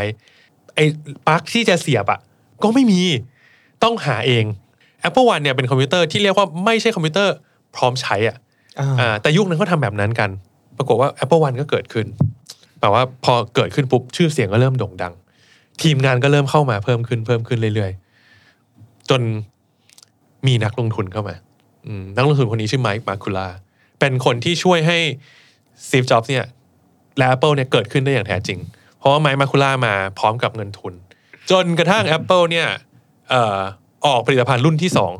[0.75, 0.85] ไอ้
[1.27, 2.19] ปลั๊กที่จะเสียบอะ
[2.63, 3.01] ก็ไม่มี
[3.83, 4.45] ต้องหาเอง
[5.07, 7.35] Apple One เนี่ยเป็นคอมพิวเตอร์ที่เรียกว่าไม่ใช่คอมพิวเตอร์
[7.75, 8.37] พร้อมใช้อะ
[8.79, 10.29] อ่าอ่าแต่ยุคนั้นเขาทำแบบนั้นกัน
[10.77, 12.05] ปรากฏว่า Apple One ก็เกิดขึ้น
[12.85, 15.13] แต่ว่าพอเกิดขึ้นปุ๊บชื่อเสียงก็เริ่มโด่งดัง
[15.81, 19.21] ทีมงานก็เริ่มเข้ามาเพิ่มขึ้นเพิ่มขึ้นเรื่อยๆ จน
[20.47, 21.35] มีนักลงทุนเข้ามา
[21.85, 23.47] อนักลงทุนคนนี้ชื่อ Mike Markkula
[23.99, 24.97] เป็นคนที่ช่วยให้
[25.89, 26.45] Steve Jobs เนี่ย
[27.17, 28.59] และ Apple เนี่ยเกิดขึ้นได้อย่างแท้จริง
[28.97, 30.93] เพราะว่า Mike Markkula มาพร้อมกับเงินทุน
[31.51, 32.67] จนกระทั่ง Apple เนี่ย
[34.05, 35.11] ออกผลิตภัณฑ์รุ่นที่สอง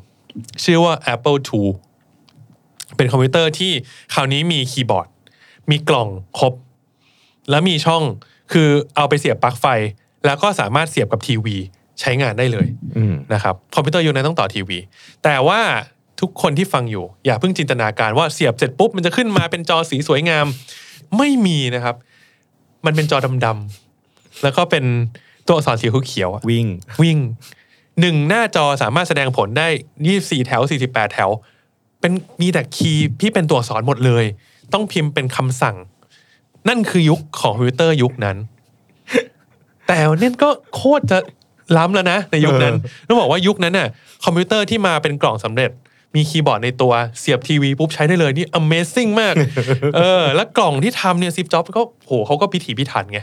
[0.63, 1.63] ชื่อว่า Apple II
[2.95, 3.71] เป็นคอมพิวเตอร์ที่
[4.13, 5.08] คราวนี้มีคีย์บอร์ด
[5.71, 6.54] มีกล่องครบ
[7.50, 8.04] แล้วมีช่อง
[8.54, 9.66] คือเอาไปเสียบปลั๊กไฟ
[10.26, 11.56] แล้วก็สามารถเสียบกับทีวี
[12.00, 14.78] ใช้งานได้เลยอืมนะครับคอมพิวเตอร์ยุคนั้นต้องต่อทีวี
[15.24, 15.60] แต่ว่า
[16.22, 20.46] ทุกคนที่ฟังอยู่ อย่าเพิ่งจินตนาการว่าเสียบเสร็จปุ๊บมันจะขึ้นมาเป็นจอสีสวยงาม
[21.18, 21.96] ไม่มีนะครับ
[22.86, 24.86] มันเป็นจอดำๆแล้วก็เป็น
[25.48, 26.68] ตัวอักษรสีเขียวๆอะวิ่ง
[27.02, 27.20] วิ่ง
[28.00, 29.68] หนึ่งหน้าจอสามารถแสดงผลได้
[30.08, 31.30] 24แถว48แถว
[32.00, 34.26] เป็นมีแต่คีย์ที่เป็นตัวอักษรหมดเลย
[34.74, 35.76] ต้องพิมพ์เป็นคำสั่ง
[36.69, 38.38] นั่นคือยุคของคอมพิวเตอร์ยุคนั้น
[39.88, 41.17] แต่เนี่ยก็โคตรจะ
[41.78, 42.75] ล้ำแล้วนะในยุคนั้น
[43.08, 43.88] ต้องบอกว่ายุคนั้นน่ะ
[44.25, 45.71] คอมพิวเตอร์ที่มาเป็นกล่องสำเร็จ
[46.15, 49.34] มีคีย์บอร์ดในตัวเสียบทีวีปุ๊บใช้ได้เลยนี่ Amazing มาก
[49.95, 53.19] เออ แล้วกล่องที่ทำเนี่ย Steve Jobs ก็โหเขาก็พิถีพิถันไง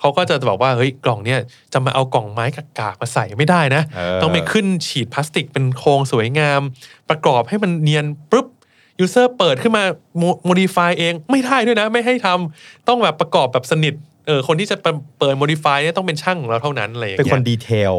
[0.00, 1.40] เขาก็จะบอกว่าเฮ้ยกล่องเนี่ย
[1.72, 3.82] จะมาเอากล่องไม้กากๆมาใส่ไม่ได้นะ
[4.22, 6.60] ต้องไปขึ้นฉีดพลาสติกเป็นโครงสวยงาม
[7.08, 8.46] ประกอบให้มันเนียนปุ๊บ
[9.00, 9.84] user เปิดขึ้นมา
[10.46, 13.94] modify เองไม่ได้ด้วยนะ ไม่ให้ทำต้องแบบประกอบแบบสนิท
[14.26, 14.76] เออคนที่จะ
[15.18, 17.94] เปิด modify เนี่ยต้องเป็นช่างของเราเท่านั้นอะไรอย่างเป็นเงี้คนย detail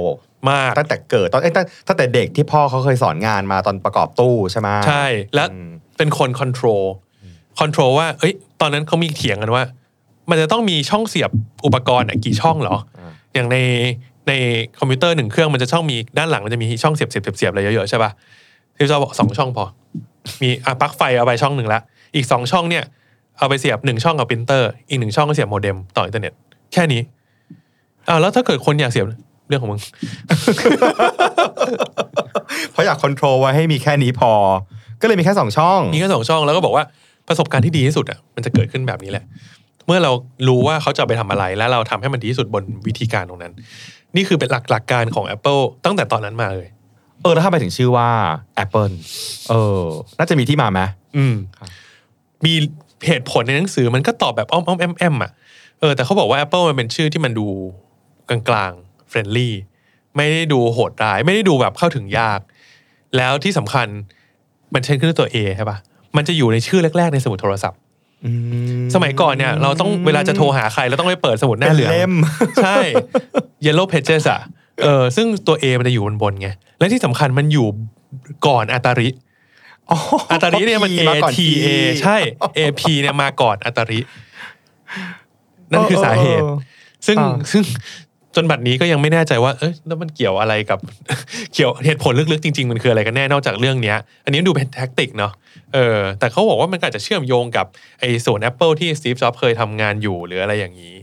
[0.50, 5.06] มากตั้งแต่เกิดตอนเอ้ยตั้งตั้งแต่เด็กที่พ่อเขาเคยสอนงานมาตอนประกอบตู้ใช่ไหมใช่
[5.36, 6.84] และอืมเป็นคน control
[7.60, 9.64] control ว่าเอ้ยตอนนั้นเขามีเถียงกันว่า
[10.30, 11.32] มันจะต้องมีช่องเสียบ
[11.66, 12.78] อุปกรณ์อะกี่ช่องเหรอ
[13.34, 13.58] อย่างใน
[14.28, 14.34] ใน
[14.80, 18.12] คอมพิวเตอร์หนึ่งเครื่องมันจะช่องมีด้านหลังมันจะมีช่องเสียบเสียบเสียบเสียบอะไรเยอะๆใช่ป่ะ
[18.76, 19.66] ที่เราบอกสองช่องพอ
[20.42, 21.80] มีอะปลั๊กไฟเอาไปช่องหนึ่งละ
[22.16, 22.84] อีกสองช่องเนี่ย
[23.38, 26.34] เอาไปเสียบหนึ่งช่องกับปรินเตอร์อีกหนึ่งช่องก็เสียบโมเด็มต่ออินเทอร์เน็ต
[26.74, 27.02] แค่นี้
[28.10, 29.06] อ้าวแล้วถ้าเกิดคนอยากเสียบ
[29.50, 29.82] เรื่องของมึง
[32.72, 34.32] เพราะอยาก control ไว้ให้มีแค่นี้พอ
[35.02, 36.84] ก็เลยมีแค่สองช่อง มีแค่สองช่องแล้วก็บอกว่า
[37.28, 39.24] ประสบการณ์ที่ดีที่สุดอะมันจะเกิดขึ้นแบบนี้แหละ
[39.86, 40.12] เมื่อเรา
[40.48, 43.54] รู้ว่าเขาจะเอาไปทำอะไร แล้วเราทำให้มันดีที่สุดบนวิธีการตรงนั้น
[44.16, 46.68] นี่คือเป็นหลักหลักการของ Apple ตั้งแต่ตอนนั้นมาเลย
[47.22, 48.10] เออแล้วถ้าไปถึงชื่อว่า
[48.64, 48.94] Apple
[49.50, 49.84] เออ
[50.18, 50.80] น่าจะมีที่มาไหม
[51.18, 51.70] อืมครับ
[52.46, 52.54] มี
[53.08, 55.32] เหตุผลในหนังสือมันก็ตอบแบบอ้อมอ้อมแอมแอมอะ
[55.80, 57.48] เออแต่เขาบอกว่า Apple มันเป็นชื่อที่มันดู
[58.30, 59.56] กลางๆ friendly
[60.16, 62.40] ไม่ได้ดูโหดร้าย ไม่ได้ดูแบบเข้าถึงยาก
[63.18, 63.88] แล้วที่สำคัญ
[64.74, 65.78] มันใช้ขึ้นด้วยตัว A ใช่ปะ
[66.16, 67.80] มันจะอยู่ในชื่อแรก ๆ ในสมุดโทรศัพท์
[68.26, 68.32] อื
[68.96, 72.14] สมัยก่อนเนี่ย เราต้องเวลาจะโทรหาใครเราต้องไปเปิดสมุดหน้าเป็นเหลืองเล่ม
[72.64, 72.78] ใช่
[73.66, 74.42] Yellow Pages อะ
[74.84, 77.68] เออซึ่งตัว A มันจะอยู่บนบนๆไง และที่สำคัญมันอยู่
[78.48, 79.10] ก่อนอัตาริ
[79.92, 79.98] อ๋อ
[80.32, 81.68] อัตาริเนี่ยมัน A มาก่อน T A
[82.02, 82.18] ใช่
[82.58, 84.00] A P เนี่ยมาก่อนอัตาริ
[85.72, 86.56] นั่นคือสาเหตุออ
[87.08, 87.64] ซึ่งอ่าซึ่ง
[88.36, 90.80] จนบัดนี้ก็ยังไม่แน่ใจว่า เอ้ยแล้วมันเกี่ยวอะไรกับ
[91.54, 95.32] เกี่ยวเหตุผลลึกๆจริงๆ มันคืออะไรกันแน่นอกจากเรื่องเนี้ย อันนี้ดูเป็น tactic เนาะ
[95.74, 97.66] เออ แต่เขาบอกว่ามันก็อาจจะเชื่อมโยงกับ
[98.00, 100.96] ไอ้ส่วน Apple ที่ Steve Jobs เคยทำงานอยู่หรืออะไรอย่างนี้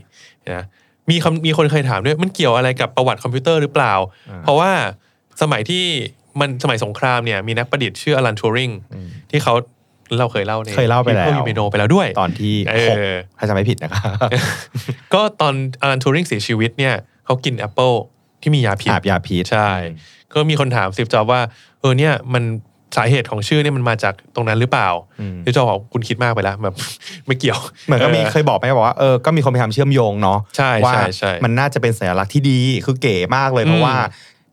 [0.53, 0.63] นะ
[1.09, 3.93] มีคำมีคนเคยถามด้วยมันเกี่ยวอะไรกับประวัติคอมพิวเตอร์หรือเปล่า
[4.29, 4.71] อ่าเพราะว่า
[5.41, 5.83] สมัยที่
[6.39, 8.69] มันสมัยสงครามเนี่ยมีนักประดิษฐ์ชื่อ Alan Turing
[9.31, 9.53] ที่เขา
[10.19, 14.01] เราเคยเล่าในเคยเล่าไปแล้วยูเมโนไปแล้วด้วย ตอนที่เอหกอถ้าจะไม่ผิดนะครับ
[15.13, 16.93] ก็ตอน Alan Turing เสียชีวิตเนี่ย
[17.25, 17.91] เขากินแอปเปิล
[18.41, 19.69] ที่มียาพิษอาบยาพิษใช่
[20.33, 21.41] ก็มีคนถาม Steve Jobs ว่า
[21.79, 22.43] เออเนี่ยมัน
[22.97, 26.75] สาเหตุของชื่อเนี่ยมันมาจากตรงนั้นหรือเปล่าอืม Steve Jobs บอกคุณคิดมากไปแล้วแบบ
[27.25, 33.95] ไม่เกี่ยวเหมือนก็มีออเคยบอกไปบอกว่าเออก็มีคนพยายามเชื่อมโยงเนาะใช่ว่าใช่ใช่มันน่าจะเป็นสัญลักษณ์ที่ดีคือเก๋มากเลยอืมเพราะว่า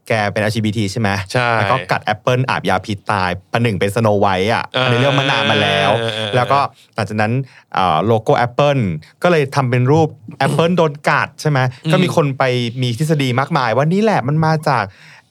[0.08, 6.58] แกเป็น LGBT ใช่ไหมใช่แล้วก็กัดแอปเปิลอาบยาพิษตายประหนึ่งเป็น Snow White อะอ่าอันนี้เรื่องมานานมาแล้วเออเออเออแล้วก็
[6.94, 7.32] หลังจากนั้น
[7.76, 8.78] อ่าโลโก้แอปเปิล
[9.22, 11.58] ก็เลยทำเป็นรูปแอปเปิลโดนกัดใช่ไหม
[11.92, 12.42] ก็มีคนไป
[12.82, 15.21] มีทฤษฎีมากมายว่านี่แหละมันมาจากอ่า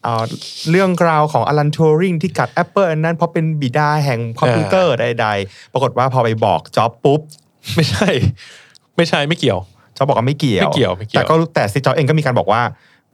[0.71, 7.21] เรื่องราวของ Alan Turing ที่กัดแอปเปิลนั้นเพราะเป็นบิดาแห่งคอมพิวเตอร์ใด ๆ ปรากฏว่าพอไปบอกจ็อบปุ๊บ
[7.75, 8.07] ไม่ใช่
[8.97, 9.59] ไม่ใช่ไม่เกี่ยว
[9.97, 12.61] จ็อบบอกว่าไม่เกี่ยวไม่เกี่ยวไม่เกี่ยวแต่ก็แต่ Steve Jobs เองก็มีการบอกว่า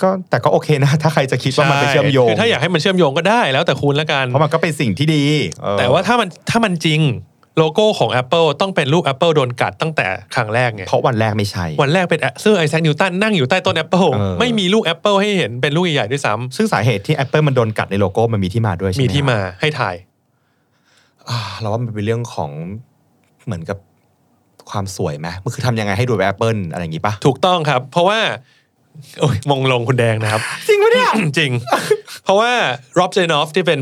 [0.01, 5.23] ก็แต่ก็โอเคนะ ถ้าใครจะคิดว่ามันไปเชื่อมโยงคือถ้าอยากให้มันเชื่อมโยงก็ได้แล้วแต่คุณละกันเพราะมันก็เป็นสิ่งที่ดี
[5.61, 7.01] เออแต่ว่าถ้ามันถ้ามันจริง
[7.57, 19.95] โลโก้ของ Apple ต้องเป็นรูป Apple โดนกัดตั้งแต่ครั้งแรกไงเพราะวันแรกไม่ใช่ วันแรกเป็นซึ่งไอแซคนิวตันนั่งอยู่ใต้ต้น Apple เออไม่มีลูก Apple ให้เห็นเป็นลูกใหญ่ๆด้วยซ้ำซึ่งสาเหตุที่ Apple มันโดนกัดในโลโก้มันมีที่มาด้วยใช่ไหมมีที่มาให้ถ่าย
[21.29, 22.51] อ่าเราว่ามันเป็นเรื่องของ
[23.45, 23.77] เหมือนกับ
[24.69, 28.19] ความสวยไหมมันคือทำยังไงให้ดูแบบ Apple อะไรอย่างงี้ปะถูกต้องครับ เพราะว่า
[29.19, 31.51] โอ้ยมงลงคุณแดงนะครับ จริงปะเนี่ย จริง
[32.23, 32.51] เพราะว่า
[32.99, 33.79] Rob j e n o f ที่เป็น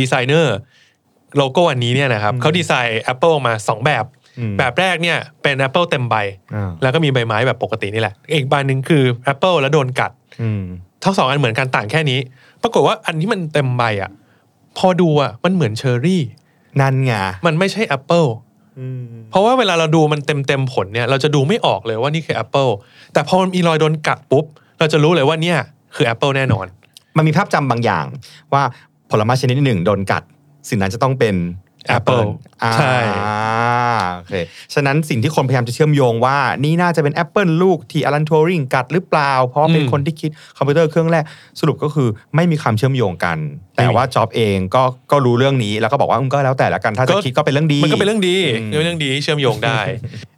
[0.00, 0.56] ดีไซเนอร์
[1.36, 4.04] โลโก้อันนี้เนี่ยนะครับเขาดีไซน์ Apple มา 2 แบบ
[4.38, 6.14] อืมแบบแรกเนี่ยเป็น Apple เต็มใบ
[6.54, 10.10] อ่าแล้วก็มีใบไม้แบบปกตินี่แหละ อีกใบหนึ่งคือ Apple แล้วโดนกัด
[10.42, 10.62] อืม
[11.04, 12.18] ทั้งสองอันเหมือนกันต่างแค่นี้
[12.62, 14.10] ปรากฏว่าอันที่มันเต็มใบอะ
[14.78, 16.22] พอดูอะมันเหมือนเชอร์รี่
[16.80, 17.12] นั่นไง
[17.46, 18.28] มันไม่ใช่ Apple
[19.30, 22.70] เพราะว่าเวลาเราดูมันเต็มเต็มๆผลเนี่ย เราจะดูไม่ออกเลยว่านี่คือ Apple
[23.12, 24.44] แต่พอมันมีรอยโดนกัดปุ๊บ
[24.78, 25.58] เราจะรู้เลยว่าเนี่ย
[25.94, 26.66] คือ Apple แน่นอน
[27.16, 28.06] มันมีภาพจำบางอย่าง
[28.54, 28.62] ว่า
[29.10, 30.22] ผลไม้ชนิดหนึ่งโดนกัด
[30.68, 31.36] สิ่งนั้นจะต้องเป็น
[31.96, 32.28] Apple
[32.62, 32.96] อ่าใช่
[34.14, 34.34] โอเค
[34.74, 41.24] ฉะนั้นสิ่งที่คนพยายามจะเชื่อมโยงว่า นี่น่าจะเป็น Apple ลูกที่อลันทูริงกัดหรือเปล่า เพราะว่าเป็นคนที่คิดคอมพิวเตอร์เครื่องแรก
[41.60, 43.38] สรุปก็คือไม่มีความเชื่อมโยงกัน
[43.76, 49.80] แต่ว่าจ็อบเองก็ก็รู้เรื่องนี้แล้วก็บอกว่าอืมก็แล้วแต่ละกันถ้าจะคิดก็เป็นเรื่องดี มันก็เป็นเรื่องดีอืมเป็นเรื่องดีที่เชื่อมโยงได้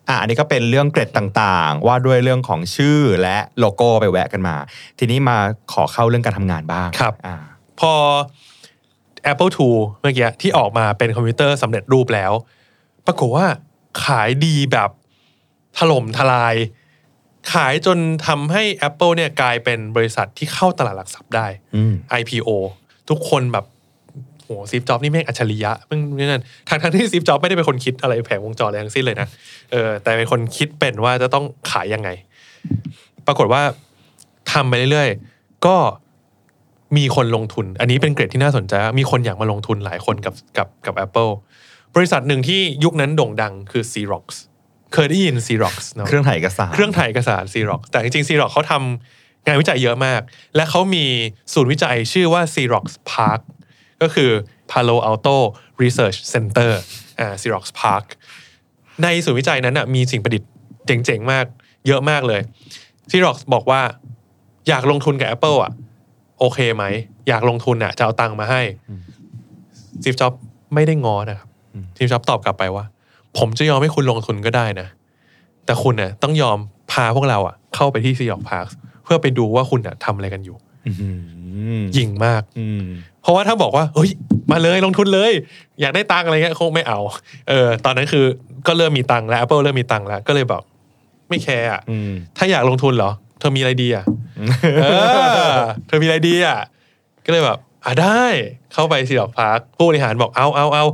[0.08, 4.56] อะอันนี้ก็เป็นเรื่องเกร็ดต่างๆ ว่าด้วยเรื่องของชื่อและโลโก้ไปแวะกันมา
[4.98, 5.36] ทีนี้มา
[5.72, 7.36] ขอเข้าเรื่องการทำงานบ้างครับอ่า
[7.80, 7.92] พอ
[9.30, 12.32] Apple II เมื่อกี้ที่ออกมาเป็นคอมพิวเตอร์สำเร็จรูปแล้ว
[13.06, 13.46] ปรากฏว่า
[14.04, 14.90] ขายดีแบบ
[15.78, 16.54] ถล่มทลาย
[17.52, 22.48] ขายจนทำให้ Apple เนี่ยกลายเป็นบริษัทที่เข้าตลาดหลักทรัพย์ได้อืม IPO
[23.10, 23.66] ทุกคนแบบ
[24.42, 29.28] โหซีฟจ็อบนี่แม่งอัจฉริยะมึงนี่นั่นทางทางที่ซีฟจ็อบไม่ได้เป็นคนคิดอะไรแผงวงจรอะไรทั้งสิ้นเลยนะ
[29.70, 32.08] เออแต่เป็นคนคิดเป็นว่าจะต้องขายยังไง
[33.26, 33.62] ปรากฏว่า
[34.52, 35.76] ทำไปเรื่อยๆ ก็
[36.96, 41.32] มีคนลงทุน อันนี้เป็นเกรดที่น่าสนใจ มีคนอยากมาลงทุนหลายคนกับกับกับ Apple
[41.94, 44.26] บริษัทหนึ่งที่ยุคนั้นโด่งดังคือ Xerox
[44.94, 50.20] เคยได้ยิน Xerox เนาะเครื่องถ่ายเอกสาร เครื่องถ่ายเอกสาร Xerox แต่จริงๆ Xerox เขาทำงานวิจัยเยอะมาก
[50.56, 51.04] และเขามี
[51.52, 53.40] ศูนย์วิจัยชื่อว่า Xerox Park
[54.02, 54.30] ก็คือ
[54.70, 55.36] Palo Alto
[55.82, 56.72] Research Center
[57.20, 58.04] อ่า Xerox Park
[59.02, 60.50] ในศูนย์วิจัยนั้นนะมีสิ่งประดิษฐ์
[60.86, 61.46] เจ๋งๆ มาก
[61.86, 62.40] เยอะมากเลย
[63.10, 63.82] Xerox บอกว่า
[64.68, 65.72] อยากลงทุนกับ Apple อะ
[66.42, 66.84] โอเคไหม
[67.28, 68.62] อยากลงทุนอะจะเอาตังค์มาให้
[70.02, 70.32] ซีฟจ็อบ
[70.74, 71.48] ไม่ได้งอนะครับ
[71.96, 72.84] ซีฟจ็อบตอบกลับไปว่า
[73.38, 74.88] ผมจะยอมให้คุณลงทุนก็ได้นะ
[75.64, 76.58] แต่คุณเนี่ยต้องยอม
[76.92, 78.66] พาพวกเราอะ เข้าไปที่ซีออกพาร์ค
[79.04, 80.92] เพื่อไปดูว่าคุณอะทำอะไรกันอยู่อื
[81.80, 82.84] มยิงมากอืม
[83.22, 84.10] เพราะว่าถ้าบอกว่าเฮ้ย
[84.52, 85.32] มาเลยลงทุนเลย
[85.80, 86.98] อยากได้ตังค์อะไรเงี้ยคงไม่เอา
[87.48, 88.24] เออ ตอนนั้นคือ
[88.66, 90.62] ก็เริ่มมีตังค์แล้ว Apple เริ่มมีตังค์แล้ว ก็เลยบอก
[91.28, 94.04] ไม่แคร์อะอืมถ้าอยากลงทุนเหรอ เธอมีอะไรดีอะ
[94.82, 94.86] เอ
[95.50, 95.52] อ
[95.86, 96.58] เธอมีอะไรดีอะ
[97.26, 98.24] ก็เลยแบบอะได้
[98.72, 100.84] เข้าไป Xerox PARC ผู้บริหารบอกเอาเอาเอา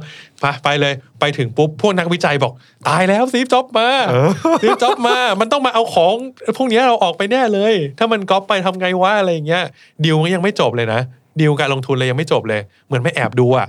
[0.41, 2.53] ไปไปเลย ไปถึงปุ๊บพวกนักวิจัยบอก
[2.89, 4.31] ตายแล้ว Steve Jobs มาเออ
[4.63, 6.15] Steve Jobs มา มันต้องมาเอาของ
[6.57, 9.65] พวกเนี้ยเราออกไปแน่เลย ถ้ามันก๊อปไปทำไงวะอะไรอย่างเงี้ย
[10.05, 11.01] ดีลก็ยังไม่จบเลยนะ
[11.41, 13.69] ดีลการลงทุนเลยยังไม่จบเลย เหมือนไม่แอบดูอะ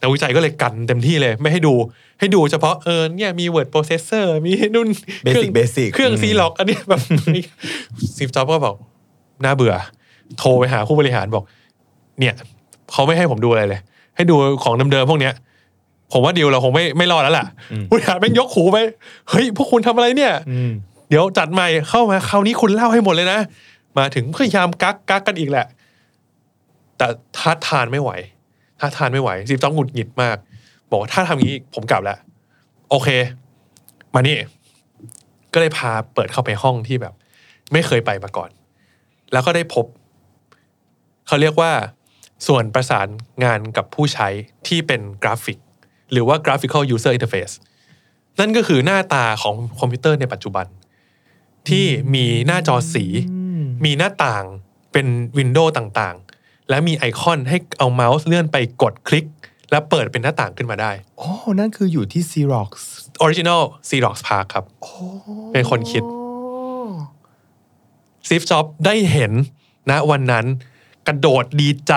[0.00, 1.74] นักวิจัยก็เลยกันเต็มที่เลยไม่ให้ดู
[2.20, 4.88] ให้ดูเฉพาะเออเนี่ยมี word processor มีนู่น
[5.24, 7.00] basic basic เครื่องซีล็อกอันนี้แบบ
[8.16, 8.76] Steve Jobs ก็บอก
[9.44, 9.74] น่าเบื่อ
[10.38, 11.44] โทรไปหาผู้บริหารบอก
[12.18, 12.34] เนี่ย
[12.92, 13.80] เขาไม่ให้ผมดูอะไรเลย
[14.16, 15.34] ให้ดูของเดิมๆพวกเนี้ย
[16.12, 17.46] ผมว่าดีลเราคงไม่ไม่รอดแล้วล่ะ
[17.88, 18.76] ผู้บริหารแม่งยกหูไป
[19.30, 20.72] เฮ้ยพวกคุณทำอะไรเนี่ยอืม
[21.08, 23.40] เดี๋ยวจัดใหม่เข้ามาคราวนี้คุณเล่าให้หมดเลยนะ
[23.98, 25.66] มาถึงพยายามกักกักกันอีกแหละ
[26.98, 28.10] แต่ท้าทานไม่ไหว
[28.80, 30.36] ท้าทานไม่ไหวซีฟจ็อบหงุดหงิดมาก
[30.90, 32.18] บอกว่าถ้าทำอย่างนี้ผมกลับแล้ว
[32.90, 33.08] โอเค
[34.14, 34.36] มานี่
[35.52, 37.14] ก็เลยพาเปิดเข้าไปห้องที่แบบ
[37.72, 38.50] ไม่เคยไปมาก่อน
[39.32, 39.86] แล้วก็ได้พบ
[41.26, 41.72] เขาเรียกว่า
[42.46, 43.08] ส่วนประสาน
[43.44, 44.28] งานกับผู้ใช้
[44.68, 45.58] ที่เป็นกราฟิก
[46.12, 47.54] หรือว่า graphical user interface
[48.40, 50.66] นั่นก็คือหน้าตาของคอมพิวเตอร์ในปัจจุบัน
[51.68, 53.04] ที่มีหน้าจอสี
[53.84, 54.44] มีหน้าต่าง
[54.92, 55.06] เป็น
[55.38, 59.26] window ต่างๆ และมีไอคอนให้เอาเมาส์เลื่อนไปกดคลิก
[59.70, 62.70] แล้วเปิดเป็นหน้าต่างขึ้นมาได้อ๋อนั่นคืออยู่ที่ Xerox
[63.24, 64.64] Original Xerox PARC ครับ
[65.52, 66.02] เป็นคนคิด
[68.28, 69.32] Steve Jobs ได้เห็น
[69.90, 70.46] นะวันนั้น
[71.08, 71.92] กระโดดดีใจ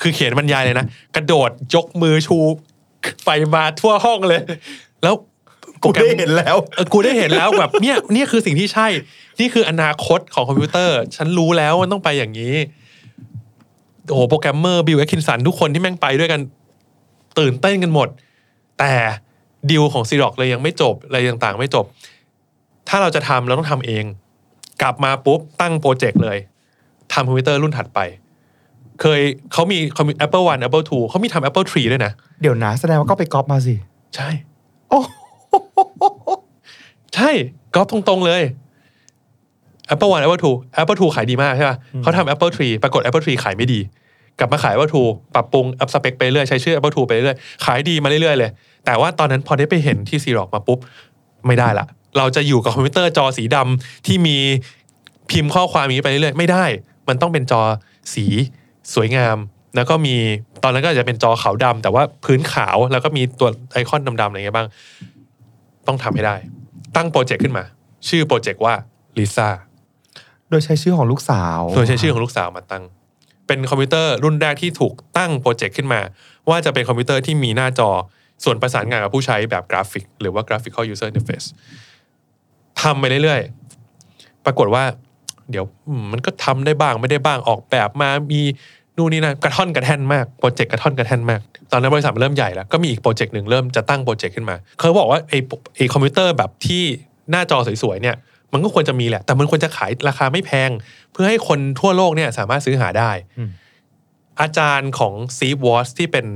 [0.00, 0.86] คือเขียนบรรยายเลยนะ
[1.16, 2.38] กระโดดยกมือชู
[3.24, 4.40] ไปมาทั่วห้องเลย
[5.02, 5.14] แล้ว
[5.82, 8.86] กูได้เห็นแล้วเออกูได้เห็นแล้วแบบเนี่ยเนี่ยคือสิ่งที่ใช่
[9.40, 12.54] นี่คืออนาคตของคอมพิวเตอร์ ฉันรู้แล้วมันต้องไปอย่างนี้
[14.08, 16.40] โอ้โหโปรแกรมเมอร์ Bill Atkinson ทุกคนที่แม่งไปด้วยกัน
[17.38, 18.08] ตื่นเต้นกันหมด
[18.78, 18.92] แต่
[19.70, 21.84] ดีลของซีร็อกเลยยังไม่จบอะไรต่างๆ ไม่จบ
[22.88, 24.04] ถ้าเราจะทำเราต้องทำเอง
[24.82, 26.38] กลับมาปุ๊บตั้งโปรเจกต์เลย
[27.12, 28.00] ทำคอมพิวเตอร์รุ่นถัดไป
[29.00, 29.20] เคย
[29.52, 32.12] เขามีคอมพิว Apple 1 Apple 2เขามีทำ Apple 3 ด้วยนะ
[32.42, 33.74] เดี๋ยวนะแสดงว่าก็ไปก๊อปมาสิ
[34.16, 34.28] ใช่
[34.88, 35.00] โอ้
[37.14, 37.30] ใช่
[37.74, 38.42] ก๊อปตรงๆเลย
[39.92, 43.80] Apple 1 Apple 2 Apple 2 ขายดีมากใช่ป่ะเขาทำ Apple 3 ปรากฏ Apple 3 ขายไม่ดี
[44.38, 48.50] กลับมาขาย Apple 2 ปรับปรุงอัพสเปคไปเรื่อยใช้ชื่อ Apple 2 ไปเรื่อยขายดีมาเรื่อยๆเลย
[48.84, 50.78] แต่ว่าตอนนั้นพอได้ไปเห็นที่ซีร็อกมาปุ๊บ
[51.46, 51.86] ไม่ได้ละ
[52.18, 54.36] เราจะอยู่กับคอมพิวเตอร์จอสีดำที่มี
[55.30, 56.64] พิมพ์ข้อความอย่างนี้ไปเรื่อยๆไม่ได้
[57.08, 57.62] มันต้องเป็นจอ
[58.14, 58.24] สี
[58.94, 59.36] สวยงาม
[59.76, 60.16] แล้วก็มี
[60.62, 64.68] ตอนนั้นก็อาจจะเป็นจอขาวดำแต่ว่าพื้นขาวแล้วก็มีตัวไอคอนดำๆอะไรเงี้ยบ้าง
[65.86, 66.36] ต้องทำให้ได้
[66.96, 67.64] ตั้งโปรเจกต์ขึ้นมา
[68.08, 68.74] ชื่อโปรเจกต์ว่า
[69.18, 69.48] ลิซ่า
[70.50, 72.84] โดยใช้ชื่อของลูกสาว โดยใช้ชื่อของลูกสาวมาตั้ง
[73.46, 76.00] เป็นคอมพิวเตอร์รุ่นแรกที่ถูกตั้งโปรเจกต์ขึ้นมา
[76.48, 77.90] ว่าจะเป็นคอมพิวเตอร์ที่มีหน้าจอ
[78.44, 81.46] ส่วนประสานงานกับผู้ใช้แบบกราฟิก หรือว่า graphical user interface
[82.82, 84.84] ทำไปเรื่อยๆ ปรากฏว่า
[85.50, 88.40] เดี๋ยวอืมมันก็ทำได้บ้างไม่ได้บ้างออกแบบมามี
[88.96, 91.40] นู่นนี่นะกระท่อนกระแท่นมากโปรเจกต์กระท่อนกระแท่นมาก
[91.72, 95.38] ตอนนั้นบริษัทมันเริ่มใหญ่แล้ว ก็มีอีกโปรเจกต์หนึ่งเริ่มจะตั้งโปรเจกต์ขึ้นมาเขาบอกว่าไอ้
[95.76, 96.82] ไอ้คอมพิวเตอร์แบบที่
[97.30, 98.16] หน้าจอสวยๆเนี่ย
[98.52, 100.70] มันก็ควรจะมีแหละ แต่มันควรจะขายราคาไม่แพง
[101.12, 103.10] เพื่อให้คนทั่วโลกเนี่ยสามารถซื้อหาได้
[104.40, 106.26] อาจารย์ของ Steve Jobs ที่เป็น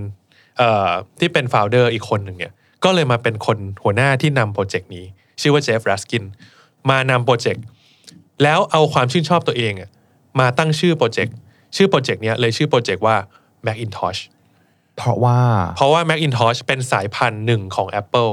[0.57, 2.53] เอ่อที่เป็น founder อีกคนหนึ่งเนี่ย
[2.85, 5.07] ก็เลยมาเป็นคนหัวหน้าที่นำโปรเจกต์นี้
[5.40, 6.24] ชื่อว่า Jef Raskin
[6.90, 7.64] มานำโปรเจกต์
[8.42, 9.90] แล้วเอาความชื่นชอบตัวเองอะ
[10.40, 11.35] มาตั้งชื่อโปรเจกต์
[11.76, 13.16] ชื่อโปรเจกต์เนี้ยเลยชื่อโปรเจกต์ว่า
[13.66, 14.20] Macintosh
[14.96, 15.38] เพราะว่า
[15.76, 18.31] เพราะว่า Macintosh เป็นสายพันธุ์หนึ่งของ Apple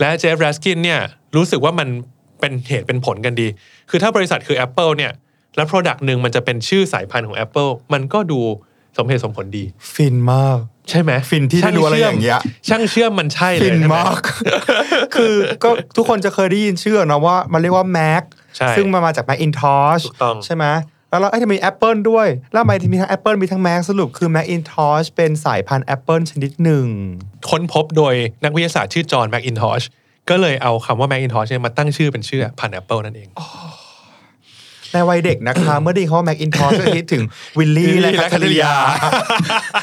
[0.00, 1.00] และ Jef Raskin เนี่ย
[1.36, 1.88] รู้สึกว่ามัน
[2.40, 3.46] เป็นเหตุเป็นผลกันดี
[3.90, 5.12] คือถ้าบริษัทคือ Apple เนี่ย
[5.56, 8.40] แล้ว Product หนึ่งมันจะเป็นชื่อสายพันธุ์ของ Apple มันก็ดู
[8.96, 10.58] สมเหตุสมผลดี ฟินมาก
[10.90, 14.20] ใช่ไหมฟินที่ได้รู้อะไรอย่างเงี้ยช่างเชื่อมมันใช่เลยฟินใช่ไหมาก
[15.14, 18.22] คือก็ทุกคนจะเคยได้ยินชื่อนะว่า มันเรียกว่า Mac
[18.56, 20.64] ใช่ซึ่งมันมาจาก Macintosh ถูกต้องใช่ไหม
[21.10, 26.86] แล้วเราเอ้ยจะมี Apple ด้วย แล้วทำไมถึงมีทั้ง Apple มีทั้ง Mac สรุปคือ Macintosh เป็นสายพันธุ์ Apple ชนิดหนึ่ง
[27.50, 29.82] ค้นพบโดยนักวิทยาศาสตร์ชื่อจอห์น แมคอินทอช
[30.30, 33.28] ก็เลยเอาคำว่าแมคอินทอชเนี่ยมาตั้งชื่อเป็นชื่อพันธุ์แอปเปิลนั่นเอง
[34.94, 37.22] ในวัยเด็กนะคะ เมื่อได้ยินคำว่า Macintosh ก็คิดถึง
[37.58, 38.74] วิลลี่วิลลี่และและคัตเธอรียา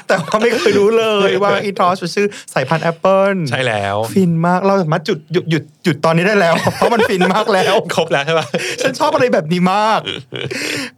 [0.08, 8.46] แต่ว่าไม่เคยรู้เลยว่า Macintosh เป็นชื่อสายพันธุ์ Apple ใช่แล้ว ฟินมากเราสามารถจุดหยุดหยุดหยุดตอนนี้ได้แล้ว เพราะมันฟินมากแล้ว ครบแล้วใช่ปะ
[8.82, 10.00] ฉันชอบอะไรแบบนี้มาก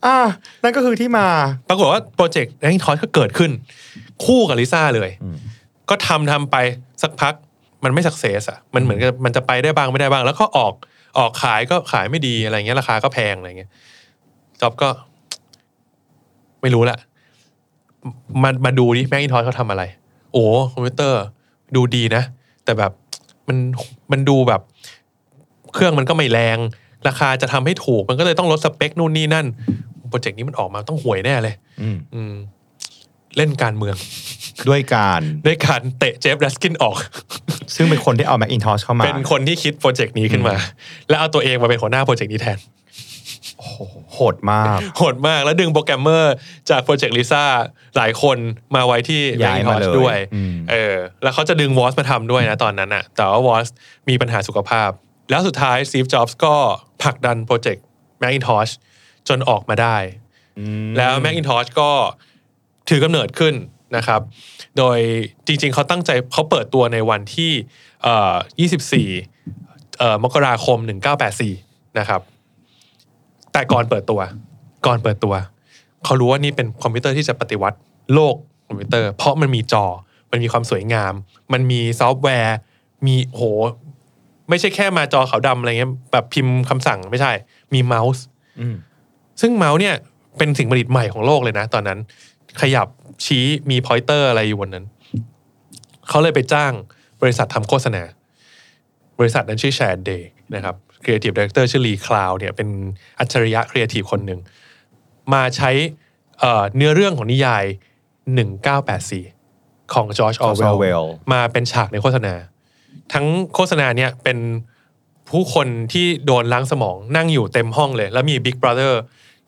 [0.06, 0.18] อะ
[0.64, 1.28] นั่นก็คือที่มา
[1.70, 3.52] ปรากฏว่าโปรเจกต์แมคอินทอชก็เกิดขึ้น
[4.26, 5.10] คู่กับลิซ่าเลย
[5.90, 6.56] ก็ทำทำไป
[7.02, 7.34] สักพัก
[7.84, 10.74] มันไม่สักเซสอะ มันเหมือนกับมันจะไปได้บ้างไม่ได้บ้าง แล้วก็ออก
[11.20, 13.70] ออกขายก็ขายไม่ดีอะไรเงี้ยราคาก็แพงอะไรเงี้ย
[14.62, 14.90] จ็อบก็
[16.62, 16.98] ไม่รู้ละ
[18.44, 19.84] มามาดูดิแมคอินทอชเขาทำอะไร
[20.34, 21.24] โอ้คอมพิวเตอร์
[21.76, 22.24] ดูดีนะ
[22.64, 22.92] แต่แบบ
[23.48, 23.58] มัน
[24.12, 24.62] มันดูแบบ
[25.74, 26.58] เครื่องมันก็ไม่แรง
[27.08, 29.46] ราคาจะทำให้ถูก มันก็เลยต้องลดสเปคนู่นนี่นั่น
[30.10, 32.34] โปรเจกต์นี้มันออกมาต้องห่วยแน่เลย อืมอืม
[33.38, 33.96] เล่นการเมือง
[34.70, 36.98] ด้วยการด้วยการเตะเจฟแรสกินออก
[37.76, 40.56] ซึ่งเป็นคนที่เอา Macintosh เข้ามา เป็นคนที่คิดโปรเจกต์นี้ขึ้นมา
[41.10, 42.58] แล้วเอาตัวเองมาเป็นหัวหน้าโปรเจกต์นี้แทน
[44.14, 46.34] โหดมาก โหดมากแล้วดึงโปรแกรมเมอร์
[46.70, 47.44] จากโปรเจกต์ลิซ่า
[47.98, 48.38] หลายคน
[48.76, 53.68] มาไว้ที่ย้ายมาเลย Macintosh ด้วยอืมเออแล้วเขาจะดึงวอสมาทำด้วยนะตอนนั้นอะแต่ว่าวอส
[54.10, 54.90] มีปัญหาสุขภาพ
[55.30, 56.56] แล้วสุดท้ายสตีฟจ็อบส์ก็
[57.02, 57.86] ผลักดันโปรเจกต์
[58.22, 58.72] Macintosh
[59.30, 59.98] จนออกมาได้
[60.98, 61.92] แล้ว Macintosh ก็
[62.90, 63.56] ถือกำเนิดขึ้น
[63.96, 64.22] นะครับ
[64.78, 65.00] โดย
[65.48, 67.52] จริงๆ เขาตั้งใจเขาเปิดตัวในวันที่
[68.04, 68.36] เอ่อ
[69.34, 70.78] 24เอ่อมกราคม
[71.38, 72.22] 1984 นะครับ
[73.54, 74.22] แต่ก่อนเปิดตัว
[74.86, 75.34] ก่อนเปิดตัว
[76.06, 77.78] เขารู้ว่านี่เป็นคอมพิวเตอร์ที่จะปฏิวัติ
[78.14, 78.36] โลก
[78.68, 79.86] คอมพิวเตอร์ เพราะมันมีจอ
[80.32, 81.14] มันมีความสวยงาม
[81.54, 82.58] มันมีซอฟต์แวร์
[83.08, 83.42] มีโห
[84.50, 87.32] ไม่ใช่แค่มาจอขาวดำอะไรเงี้ยแบบพิมพ์คำสั่งไม่ใช่
[87.74, 88.24] มีเมาส์
[88.60, 88.76] อืม
[89.42, 89.96] ซึ่งเมาส์เนี่ย
[90.38, 92.00] เป็นสิ่งประดิษฐ์ใหม่ของโลกเลยนะ ตอนนั้น
[92.62, 92.88] ขยับ
[93.26, 94.86] ชี้มี pointer อะไรอยู่บนนั้น
[96.10, 96.74] เขาเลยไปจ้าง
[97.22, 98.04] บริษัททำโฆษณา
[99.20, 100.24] บริษัทนั้นชื่อ Chiat Day
[100.56, 102.70] นะครับ Creative Director ชื่อลีคลาวเนี่ยเป็น
[103.20, 104.40] อัจฉริยะครีเอทีฟคนหนึ่ง
[105.34, 105.72] มาใช้
[106.40, 107.64] เอ่อเนื้อเรื่องของนิยาย
[108.54, 112.34] 1984 ของจอร์จออ George เวล Orwell มาเป็นฉากในโฆษณา
[113.14, 114.38] ทั้งโฆษณาเนี่ยเป็น
[115.30, 118.94] ผู้คนที่โดนล้างสมองนั่งอยู่เต็มห้องเลย แล้วมี Big Brother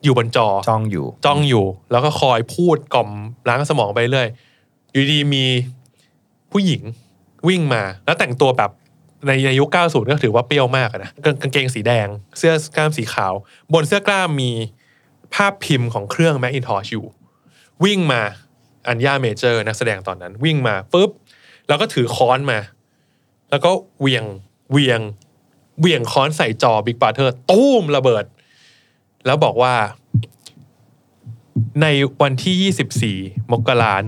[0.02, 3.10] อยู่บนจอจ้องอยู่จ้องอยู่ แล้วก็คอยพูดกล่อม
[3.48, 4.28] ล้างสมองไปเรื่อย
[4.92, 5.44] อยู่ดีมี
[6.52, 6.82] ผู้หญิง
[7.48, 8.70] วิ่งมาแล้วแต่งตัวแบบ
[9.26, 11.10] ในในยุค 90 ก็ถือว่าเปรี้ยวมากนะ
[11.42, 12.06] กางเกงสีแดง
[12.38, 13.34] เสื้อกล้ามสีขาว
[13.72, 14.50] บนเสื้อกล้ามมี
[15.34, 17.06] ภาพพิมพ์ของเครื่อง Macintosh อยู่
[17.84, 18.22] วิ่งมา
[18.88, 21.10] อัญญาเมเจอร์นักแสดงตอนนั้น วิ่งมาปุ๊บ
[21.68, 22.58] แล้วก็ถือค้อนมา
[23.50, 24.24] แล้วก็เหวี่ยง
[24.72, 25.00] เหวี่ยง
[25.80, 28.24] เหวี่ยงค้อนใส่จอ Big Brother ตู้มระเบิด
[29.26, 29.74] แล้วบอกว่า
[31.82, 31.86] ใน
[32.22, 34.00] วันที่ 24 มกราคม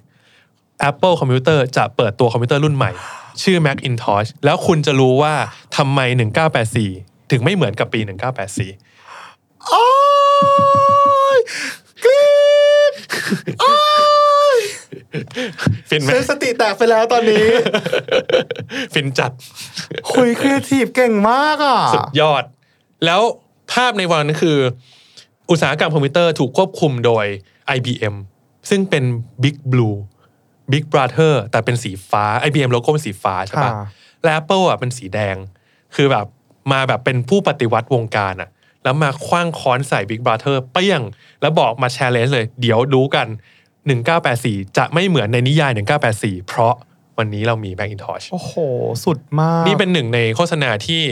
[0.00, 2.92] 1984 Apple คอมพิวเตอร์จะเปิดตัวคอมพิวเตอร์รุ่นใหม่
[3.42, 5.34] ชื่อ Macintosh แล้วคุณจะรู้ว่า
[5.76, 6.00] ทำไม
[6.64, 8.00] 1984 ถึงไม่เหมือนกับปี
[8.84, 9.86] 1984โอ้
[11.36, 11.38] ย
[12.04, 12.30] กรี๊
[12.90, 12.92] ด
[13.60, 13.74] โอ้
[14.56, 14.58] ย
[15.88, 17.46] ฟินไหมเซนสติแตกไปแล้วตอนนี้
[18.92, 19.30] ฟินจัด
[20.12, 22.44] คุยครีเอทีฟเก่งมากอะ สุดยอด
[23.04, 23.20] แล้ว
[23.72, 24.58] ภาพในวันนั้นคือ
[25.50, 27.24] อุตสาหกรรมคอมพิวเตอร์ถูกควบคุมโดย
[27.76, 28.14] IBM
[28.70, 29.04] ซึ่งเป็น
[29.42, 29.96] Big Blue
[30.72, 33.72] Big Brother แต่เป็นสีฟ้า IBM โลโก้เป็นสีฟ้าใช่ปะค่ะ
[34.22, 35.36] และ Apple อะเป็นสีแดง
[35.94, 36.26] คือแบบ
[36.72, 38.48] มาแบบเป็นผู้ปฏิวัติวงการอะ
[38.84, 41.02] แล้วมาคว้างค้อนใส่ Big Brother เปี้ยง
[41.40, 43.26] แล้วบอกมาแชร์เลนเลย เดี๋ยวดูกัน
[44.02, 45.72] 1984 จะไม่เหมือนในนิยาย
[46.08, 46.74] 1984 เพราะ
[47.18, 48.52] วันนี้เรามี Macintosh โอ้โห
[49.04, 51.02] สุดมาก นี่เป็นหนึ่งในโฆษณาที่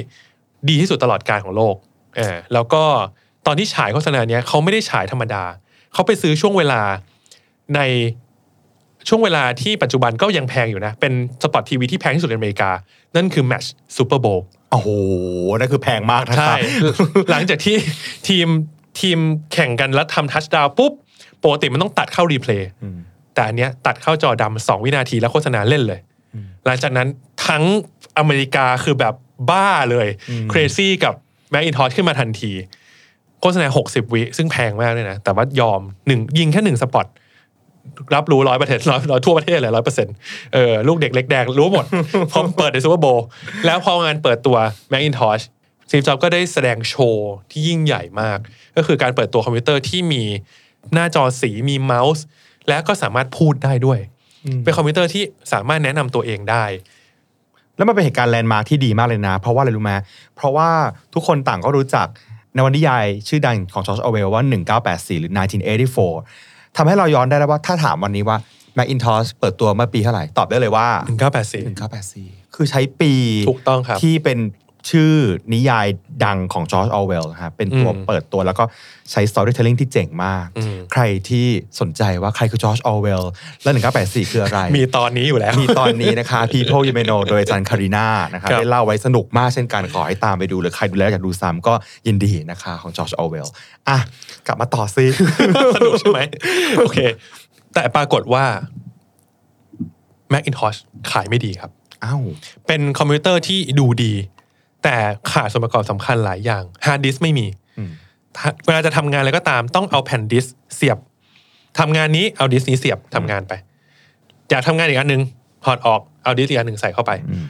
[0.69, 1.77] ดีที่สุดตลอดการของโลก
[2.17, 2.83] เออแล้วก็
[3.47, 5.45] ตอนที่ฉายโฆษณาเนี้ยเขาไม่ได้ฉายธรรมดา
[5.93, 6.83] เขาไปซื้อช่วงเวลา
[7.75, 7.81] ใน
[9.09, 12.71] ช่วงเวลาที่ปัจจุบันก็ยังแพงอยู่นะ เป็นสปอตทีวีที่แพงที่สุดในอเมริกา
[13.17, 13.65] นั่นคือ match
[13.96, 14.88] ซูเปอร์โบวล์โอ้โห
[15.59, 16.58] นั่นคือแพงมากนะครับใช่
[17.31, 17.77] หลังจากที่
[18.29, 18.48] ทีม
[19.00, 19.19] ทีม
[19.52, 20.92] แข่งกันแล้วทำ touchdown ปุ๊บ
[21.44, 22.98] ปกติมันต้องตัดเข้า replay อืม
[23.35, 26.00] แต่อันเนี้ยตัดเข้าจอดำสองวินาทีแล้วโฆษณาเล่นเลย
[26.67, 27.09] หลังจากนั้น
[27.46, 27.65] ทั้ง
[28.19, 29.15] อเมริกาคือแบบ
[29.50, 30.09] บ้าเลย
[30.50, 31.15] เครซี่กับ
[31.50, 32.52] แม c อินทอชขึ้นมาทันที
[33.40, 37.07] โฆษณา 60 วิซึ่งแพงมากเลยนะ แต่ว่ายอมหนึ่งยิงแค่หนึ่งสปอต
[38.14, 40.14] รับรู้ร้อยเปอร์เซ็นต์ร้อยร้อยทั่วประเทศเลยร้อยเปอร์เซ็นต์
[40.54, 41.85] เออลูกเด็กเล็กแดงรู้หมด
[42.32, 43.26] พอเปิดในซูเปอร์โบวล์
[43.66, 44.56] แล้วพองานเปิดตัว
[44.92, 45.44] Macintosh
[45.90, 48.38] สตีฟจ็อบส์ก็ได้แสดงโชว์ที่ยิ่งใหญ่มาก
[48.76, 50.22] ก็คือการเปิดตัวคอมพิวเตอร์ที่มี
[50.94, 52.24] หน้าจอสีมีเมาส์
[52.68, 53.98] และก็สามารถพูดได้ด้วย
[54.44, 55.22] อืมเป็นคอมพิวเตอร์ที่
[55.52, 56.64] สามารถแนะนำตัวเองได้
[57.76, 59.92] แล้วมันเป็นเหตุการณ์ landmark ที่ดีมากเลยนะ เพราะว่าอะไรรู้ไหม
[60.37, 60.70] เพราะว่า
[61.14, 62.06] ทุกคนต่างก็รู้จัก
[62.56, 64.42] นวนิยายชื่อดังของจอร์จออร์เวลล์ว่า
[64.82, 65.32] 1984 หรือ
[65.94, 68.38] 1984 ทำให้เราย้อนได้แล้วว่าถ้าถามวันนี้ว่า
[68.79, 70.87] Macintosh เปิดตัวเมื่อปีเท่าไหร่ ตอบได้เลยว่า
[71.29, 73.12] 1984 1984 คือใช้ปี
[73.50, 74.38] ถูกต้องครับที่เป็น
[74.90, 75.12] ชื่อ
[75.52, 75.87] นิยาย
[76.24, 78.64] ดังของจอร์จออร์เวลล์นะครับเป็นตัวอืมเปิดตัวแล้วก็
[79.10, 81.46] ใช้ storytelling ที่เจ๋งมากอืมใครที่
[81.80, 83.23] สนใจว่าใครคือจอร์จออร์เวลล์
[83.62, 83.70] และ
[84.00, 91.74] 1984 คืออะไร มีตอนนี้อยู่แล้ว มีตอนนี้นะคะ People You May Know โดยอาจารย์คาริน่านะคะครับได้เล่าไว้สนุกมากเช่นกันขอให้ตามไปดูหรือใครดูแล้วอยากดูซ้ำก็
[92.06, 93.46] ยินดีนะคะของจอร์จออร์เวลล์
[93.88, 93.98] อะ
[94.46, 95.06] กลับมาต่อซิ
[95.76, 96.20] สนุกใช่ไหม
[96.78, 96.98] โอเค
[97.74, 98.44] แต่ปรากฏว่า
[100.32, 100.78] Macintosh
[101.12, 101.70] ขายไม่ดีครับ
[102.04, 102.22] อ้าว
[102.66, 104.12] เป็นคอมพิวเตอร์ที่ดูดี
[104.85, 104.96] แต่
[105.30, 107.46] ขาดส่วนประกอบสำคัญหลายอย่างฮาร์ดดิสก์ไม่มี
[107.78, 107.90] อืม
[108.37, 110.98] ถ้าเวลาจะทำงานอะไรก็ตามต้องเอาแผ่นดิสก์เสียบ
[111.78, 113.52] ทำงานนี้เอาดิสก์นี้เสียบทำงานไป
[114.50, 115.22] อยากทำงานอีกอันหนึ่ง
[115.64, 117.46] ถอดออกเอาดิสก์อีกอันหนึ่งใส่เข้าไปอืม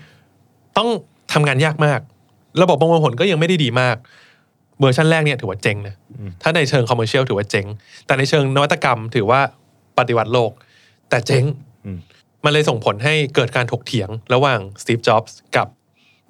[0.76, 0.88] ต้อง
[1.32, 2.00] ทำงานยากมาก
[2.62, 3.96] ระบบประมวลผลก็ยังไม่ได้ดีมาก
[4.80, 5.94] เวอร์ชันแรกเนี่ยถือว่าเจ๊งนะ
[6.42, 7.66] ถ้าในเชิง commercial ถือว่าเจ๊ง
[8.06, 9.40] แต่ในเชิงนวัตกรรมถือว่า
[9.98, 10.50] ปฏิวัติโลก
[11.10, 11.44] แต่เจ๊ง
[11.84, 11.98] อืม
[12.44, 15.68] มันเลยส่งผลให้เกิดการถกเถียงระหว่างสตีฟจ็อบส์กับ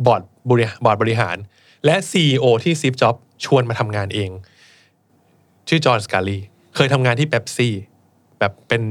[0.07, 1.37] บอร์ดบริบอร์ดบริหาร
[1.85, 4.31] และ CEO ที่สตีฟจ็อบส์ชวนมาทำงานเอง
[5.69, 6.39] ชื่อจอห์นสกาลี
[6.75, 7.75] เคยทำงานที่เ e ปซี่
[8.39, 8.83] แบบเป็น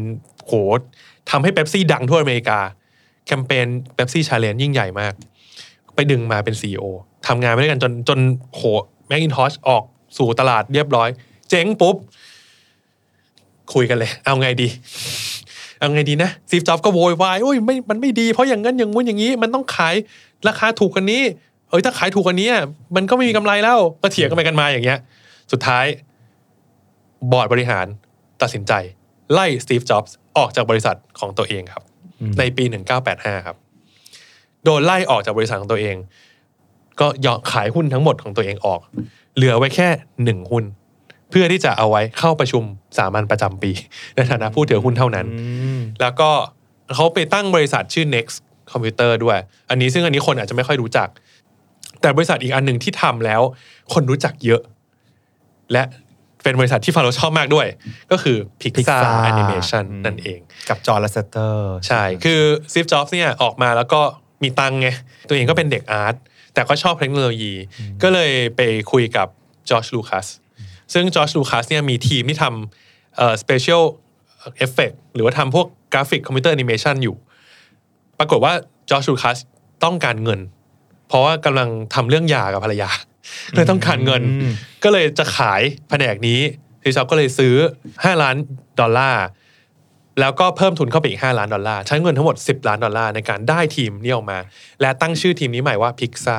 [0.45, 0.53] โห
[1.31, 2.59] ทำให้เ e ปซี่ดังทั่วอเมริกา
[3.25, 5.13] แคมเปญเ e ปซี่ชาเลนยิ่งใหญ่มาก
[5.95, 6.85] ไปดึงมาเป็น CEO
[7.27, 8.19] ทำงานไปด้วยกันจนจน
[8.55, 8.61] โห
[9.07, 9.83] แม c กินทอชออก
[10.17, 11.09] สู่ตลาดเรียบร้อย
[11.49, 11.95] เจ๊งปุ๊บ
[13.73, 14.67] คุยกันเลย เอาไงดี
[15.79, 19.95] เอาไงดีนะซีฟจ็อบก็โวยวายโอ้ยไม่มันไม่ดีเพราะอย่างนั้นอย่างงู้นอย่างนี้ มันต้องขาย
[20.47, 21.23] ราคาถูกกันนี้
[21.69, 22.63] เอ้ยถ้าขายถูกกันนี้อะ
[22.95, 24.99] มันก็ไม่มีกำไรแล้วก็เถียงกันไปกันมาอย่างเงี้ย
[25.51, 25.85] สุดท้าย
[27.31, 27.85] บอร์ดบริหาร
[28.41, 28.73] ตัดสินใจ
[29.33, 31.83] ไล่สตีฟจ็อบส์ออกจากบริษัทของตัวเองครับ
[32.39, 32.63] ในปี
[33.05, 33.57] 1985 ครับ
[34.63, 35.95] โดนไล่ออกจากบริษัทของตัวเอง
[36.99, 38.81] ก็ยอมขายหุ้นทั้งหมดของตัวเองออก
[39.35, 39.89] เหลือไว้แค่
[40.23, 40.63] หนึ่งหุ้น
[41.29, 42.63] เพื่อที่จะเอาไว้เข้าประชุม
[42.97, 43.71] สามัญประจำปี
[44.15, 45.43] ในฐานะผู้ถือหุ้นเท่านั้นอื
[45.77, 46.29] มแล้วก็
[46.93, 48.35] เขาไปตั้งบริษัทชื่อ Next
[48.71, 49.37] Computer ด้วย
[49.69, 51.07] อันนี้ซึ่งอันนี้คนอาจจะไม่ค่อยรู้จัก
[52.01, 53.41] แต่บริษัทอีกอันหนึ่งที่ทำแล้ว
[53.93, 54.61] คนรู้จักเยอะ
[55.73, 55.83] และ
[56.43, 57.67] เป็นบริษัทที่ฟาโรห์ชอบมากด้วย
[58.11, 60.39] ก็คือ Pixar Pixar Animation อืมนั่นเอง
[60.69, 62.41] กับ John Lasseter ใช่ คือ
[62.71, 64.01] Steve Jobs เนี่ยออกมาแล้วก็
[64.43, 64.87] มีตังค์ไง
[65.27, 66.15] ตัวเองก็เป็นเด็ก art
[66.53, 67.53] แต่ก็ชอบเทคโนโลยี
[68.03, 68.61] ก็เลยไป
[68.91, 69.27] คุยกับ
[69.69, 70.27] George Lucas
[70.93, 73.83] ซึ่ง George Lucas เนี่ยมีทีมที่ทำเอ่อ special
[74.65, 77.15] effect หรือว่าทำพวกกราฟิกคอมพิวเตอร์แอนิเมชันอยู่
[78.19, 78.53] ปรากฏว่า
[78.89, 79.37] George Lucas
[79.83, 80.39] ต้องการเงิน
[81.07, 82.89] เพราะว่ากำลังทำเรื่องหย่ากับภรรยา
[83.55, 84.53] เลยต้องการเงินอืม
[84.83, 86.39] ก็เลยจะขายแผนกนี้
[86.83, 87.55] Steve Jobs ก็เลยซื้อ
[87.89, 88.35] 5 ล้าน
[88.79, 89.25] ดอลลาร์
[90.19, 94.37] แล้วก็เพิ่มทุนเข้าไปอีก 5 ล้านดอลลาร์ใช้เงินทั้งหมด 10 ล้านดอลลาร์ในการได้ทีมนี้ออกมา
[94.81, 96.37] และตั้งชื่อทีมนี้ใหม่ว่าพิกซ่า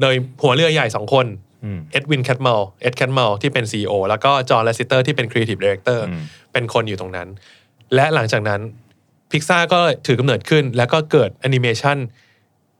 [0.00, 1.26] โดยหัวเรือใหญ่ 2 คน
[1.64, 6.20] อืม Edwin Catmull Ed Catmull ที่เป็น CEO แล้วก็ John Lasseter ที่เป็น creative director อืม
[6.52, 7.28] เป็นคนอยู่ตรงนั้น
[7.94, 8.60] และหลังจากนั้น
[9.30, 11.96] พิกซ่าก็ถือกำเนิดขึ้น แล้วก็เกิดแอนิเมชัน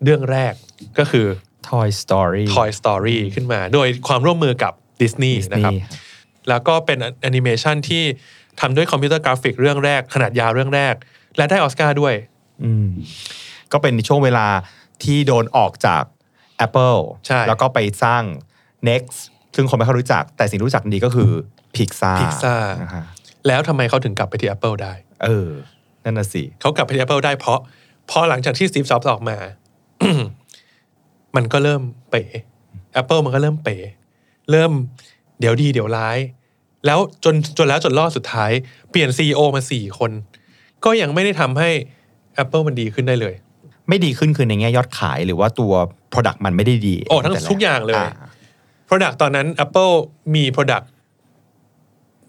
[0.05, 0.55] เรื่องแรก
[0.99, 1.27] ก็คือ
[1.69, 4.73] Toy Story Toy Story ขึ้นมา โดยความร่วมมือกับ
[5.03, 8.05] ดิสนีย์นะครับ Disney แล้วก็เป็นแอนิเมชันที่
[8.61, 10.95] ทำด้วยคอมพิวเตอร์กราฟิกเรื่องแรก ขนาดยาวเรื่องแรก
[11.37, 12.15] และได้ออสการ์ด้วย
[12.63, 12.89] อืม
[13.73, 14.47] ก็เป็นช่วงเวลา
[15.05, 16.03] ที่โดนออกจาก
[16.67, 18.23] Apple ใช่แล้วก็ไปสร้าง
[18.89, 19.19] Next
[19.55, 21.31] ซึ่งคนไม่ค่อยรู้จัก แต่สิ่งที่รู้จักดีก็คือ
[21.75, 23.05] Pixar Pixar นะฮะ
[23.47, 24.93] แล้วทำไมเขาถึงกลับไปที่ Apple ได้
[25.25, 25.49] เออ
[26.07, 27.61] นั่นน่ะสิเขากลับไปที่ Apple ได้เพราะ
[28.11, 29.37] พอหลังจากที่ Steve Jobs ออกมา
[31.37, 32.23] มันก็เริ่มเป๋
[33.01, 33.77] Apple มันก็เริ่มเป๋
[34.51, 34.73] เริ่ม
[35.41, 36.19] เดี๋ยวดีเดี๋ยวร้าย
[36.87, 38.51] แล้วจนจนแล้วจนรอดสุดท้าย
[38.91, 40.11] เปลี่ยน CEO มาสี่คน
[40.85, 41.71] ก็ยังไม่ได้ทำให้
[42.43, 43.35] Apple มันดีขึ้นได้เลย
[43.89, 45.73] ไม่ดีขึ้นคือในแง่ยอดขายหรือว่าตัว
[46.13, 48.05] Product มันไม่ได้ดีโอ้ตั้งแต่แรกทุกอย่างเลย
[48.89, 49.95] Product ตอนนั้น Apple
[50.35, 50.87] มี Product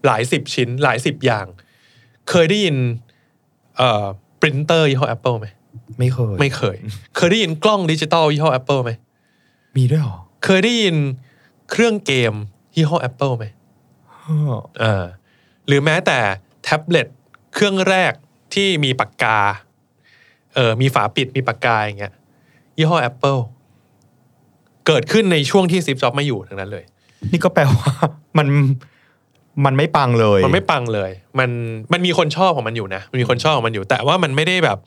[0.06, 1.46] หลายสิบชิ้นหลายสิบอย่าง
[2.30, 2.76] เคยได้ยิน
[3.78, 4.04] เอ่อ
[4.40, 5.46] ปรินเตอร์ยี่ห้อ Apple ไหม
[5.98, 6.76] ไม่เคย ไม่เคย
[7.16, 8.90] เคยได้ยินกล้องดิจิตอลยี่ห้อ Apple ไหม
[9.76, 10.96] มีด้วยเหรอ เคยได้ยิน
[11.70, 12.32] เครื่องเกม
[12.76, 13.44] ยี่ห้อ Apple ไหม
[14.12, 15.04] อ้ออ่า
[15.66, 16.18] หรือแม้แต่
[16.62, 17.06] แท็บเล็ต
[17.54, 18.12] เครื่องแรก
[18.54, 19.38] ที่มีปากกา
[20.54, 22.14] เออมีฝาปิดมีปากกาอย่างเงี้ย
[22.76, 23.40] ยี่ห้อ Apple
[24.86, 26.84] เกิดขึ้นในช่วงที่ซิฟจ็อบไม่อยู่ทั้งนั้นเลย
[27.32, 27.94] นี่ก็แปลว่า
[28.38, 28.48] มัน
[29.66, 31.50] มันไม่ปังเลย มันไม่ปังเลย มัน
[31.92, 34.78] มันมีคนชอบของมันอยู่นะมันมีคนชอบของมันอยู่ แต่ว่ามันไม่ได้แบบ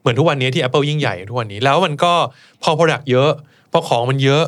[0.00, 2.12] เหมือนทุกวันนี้ที่ Apple ยิ่งใหญ่ทุกวันนี้ แล้วมันก็
[2.62, 3.30] พอ Product เยอะ
[3.72, 4.44] พอของมันเยอะ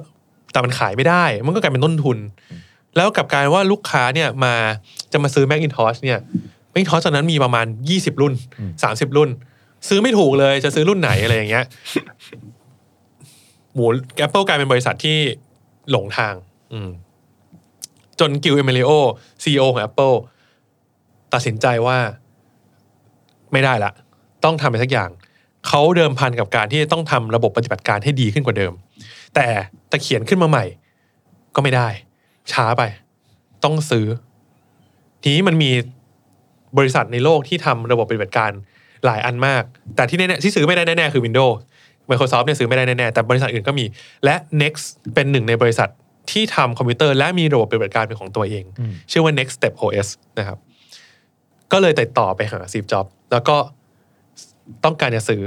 [0.53, 2.18] แต่มันขายไม่ได้ มันก็กลายเป็นต้นทุน
[2.97, 4.55] แล้วกับกายว่าลูกค้าเนี่ยมา
[5.12, 6.18] จะมาซื้อ Macintosh เนี่ย
[6.72, 8.35] Macintosh ตอนนั้นมีประมาณ 20 รุ่น
[8.75, 9.31] 30 รุ่น
[9.89, 11.64] ซื้อไม่ถูกเลยจะซื้อรุ่นไหนอะไรอย่างเงี้ย
[13.75, 13.85] หมู
[14.27, 15.16] Apple กลายเป็นบริษัทที่
[15.91, 16.35] หลงทาง
[16.72, 16.89] อืม
[18.20, 20.16] จน Gil Amelio CEO ของ Apple
[21.32, 21.98] ตัดสินใจว่า
[23.52, 23.92] ไม่ได้ละ
[24.44, 25.10] ต้องทำอะไรสักอย่าง
[25.68, 28.72] เขาเดิมพันกับการที่ต้องทำระบบปฏิบัติการให้ดีขึ้นกว่าเดิม
[29.34, 29.46] แต่
[29.88, 30.64] แต่เขียนขึ้นมาใหม่
[31.54, 31.88] ก็ไม่ได้
[32.52, 32.82] ช้าไป
[33.64, 34.06] ต้องซื้อ
[35.22, 35.70] ทีนี้มันมี
[36.78, 38.50] บริษัทในโลกที่ทำระบบปฏิบัติการ
[39.04, 39.62] หลายอันมาก
[39.96, 41.54] แต่ที่แน่ๆที่ซื้อไม่ได้แน่ๆคือ Windows
[42.10, 43.84] Microsoft เนี่ยซื้อไม่ได้แน่ๆแต่บริษัทอื่นก็มี
[44.24, 44.84] และ Next
[45.14, 45.88] เป็นหนึ่งในบริษัท
[46.31, 48.64] ที่ทำคอมพิวเตอร์และมีระบบปฏิบัติการเป็นของตัวเอง
[49.11, 50.09] ชื่อว่า Next Step OS
[50.39, 50.59] นะครับ
[51.72, 53.57] ก็เลยติดต่อไปหา Steve Jobs แล้วก็
[54.85, 55.43] ต้องการจะซื้อ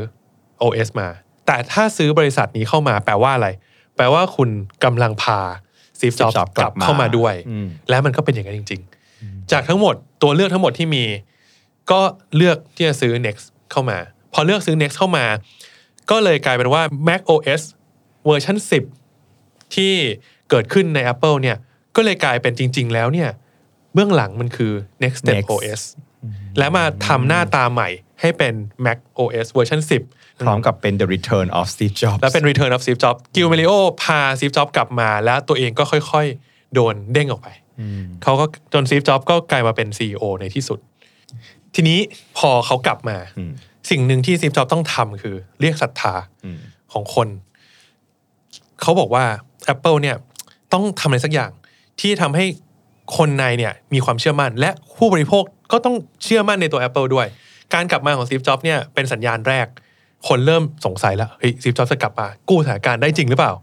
[0.61, 1.07] OS มา
[1.45, 3.47] แต่ถ้าซื้อบริษัทนี้เข้ามาแปลว่าอะไร
[3.95, 4.49] แปลว่าคุณ
[4.83, 5.39] กำลังพา
[5.97, 8.81] Steve Jobs Jobs กลับเข้ามาด้วยอืมและมันก็เป็นอย่างนั้นจริง
[9.15, 11.03] ๆ จากทั้งหมดตัวเลือกทั้งหมดที่มี
[11.91, 12.01] ก็
[12.35, 13.97] เลือกที่จะซื้อ Next เข้ามา
[14.33, 15.25] พอเลือกซื้อ Next เข้ามา
[16.11, 17.61] ก็เลยกลายเป็นว่า Mac OS
[18.25, 18.57] เวอร์ชัน
[19.15, 19.93] 10 ที่
[20.49, 21.57] เกิดขึ้นใน Apple เนี่ย
[21.95, 23.29] ก็เลยกลายเป็นจริง ๆ แล้วเนี่ย
[23.93, 24.73] เบื้องหลังมันคือ
[25.03, 25.81] Next Step Next OS
[26.57, 27.89] และมาทำหน้าตาใหม่
[28.21, 28.53] ให้เป็น
[28.85, 29.81] Mac OS เวอร์ชัน
[30.11, 33.71] 10 พร้อมกับเป็น The Return of Steve Jobs และเป็น Return of Steve Jobs Gil Amelio
[34.03, 37.49] พา Steve Jobs กลับมา แล้วตัวเองก็ค่อยๆ โดนเด้งออกไป
[38.23, 40.79] เขาก็จน Steve Jobs ก็กลายมาเป็น CEO ในที่สุด
[41.75, 41.99] ทีนี้
[42.37, 43.51] พอเขากลับมาอืม
[43.89, 46.13] สิ่งหนึ่งที่ Steve Jobs ต้องทำคือ เรียกศรัทธา
[46.45, 46.57] อืม
[46.93, 47.27] ของคน
[48.81, 49.25] เขาบอกว่า
[49.73, 50.15] Apple เนี่ย
[50.73, 51.51] ต้องทำอะไรสักอย่าง
[51.99, 52.45] ที่ทำให้
[53.17, 57.27] คนในเนี่ยมีความเชื่อมั่น และผู้บริโภคก็ต้องเชื่อมั่นในตัว Apple ด้วย
[57.73, 59.67] การกลับมาของ Steve Jobs เนี่ยเป็นสัญญาณแรก
[60.27, 63.53] คนเริ่มสงสัยแล้วเฮ้ย Steve Jobs จะกลับมากู้สถานการณ์ได้จริงหรือเปล่า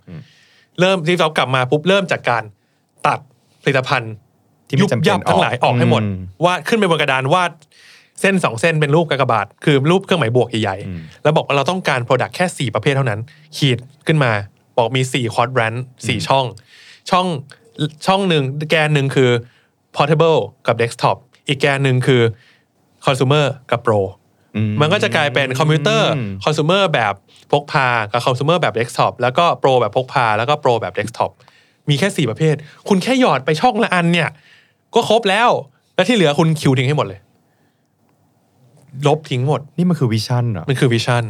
[0.81, 2.43] เริ่ม Steve Jobs กลับมาปุ๊บเริ่มจากการ
[3.07, 3.19] ตัด
[3.63, 4.13] ผลิตภัณฑ์
[4.69, 7.53] ที่ไม่ยุบจำเป็นยับทั้งหลายออกให้หมดอืมวาดขึ้นไปบนกระดานวาด
[8.21, 13.21] เส้นสองเส้นเป็นรูปกากบาท คือรูปเครื่องหมายบวกใหญ่อืมๆแล้วบอกว่าเราต้องการ Product แค่ 4 ประเภทเท่านั้น
[13.57, 14.33] ขีดขึ้นมา
[14.77, 16.45] บอกมี 4 คอร์ดแบรนด์4ช่อง
[17.11, 17.27] ช่อง
[18.07, 19.31] ช่องหนึ่งแกนหนึ่งคือ
[19.97, 21.17] portable กับ desktop
[21.49, 22.23] อีกแกนหนึ่งคือ
[23.05, 24.01] consumer กับ pro
[24.57, 27.15] อืมมันก็จะกลายเป็นคอมพิวเตอร์อืมคอน sumer แบบ
[27.53, 31.31] พกพา กับคอน sumer แบบ desktop แล้วก็ pro แบบพกพา แล้วก็ pro แบบ desktop
[31.89, 32.55] มีแค่4ประเภท
[32.89, 34.29] คุณแค่หยอดไปช่องละอันเนี่ย
[34.95, 35.51] ก็ครบแล้ว
[35.95, 37.21] แล้วที่เหลือคุณ kill ทิ้งให้หมดเลย
[39.07, 41.25] ลบทิ้งหมด นี่มันคือ vision เหรอมันคือ vision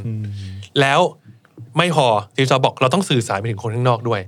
[0.80, 1.00] แล้ว
[1.78, 4.20] ไม่พอ Steve Jobs บอกเราต้องสื่อสารไปถึงคนข้างนอกด้วย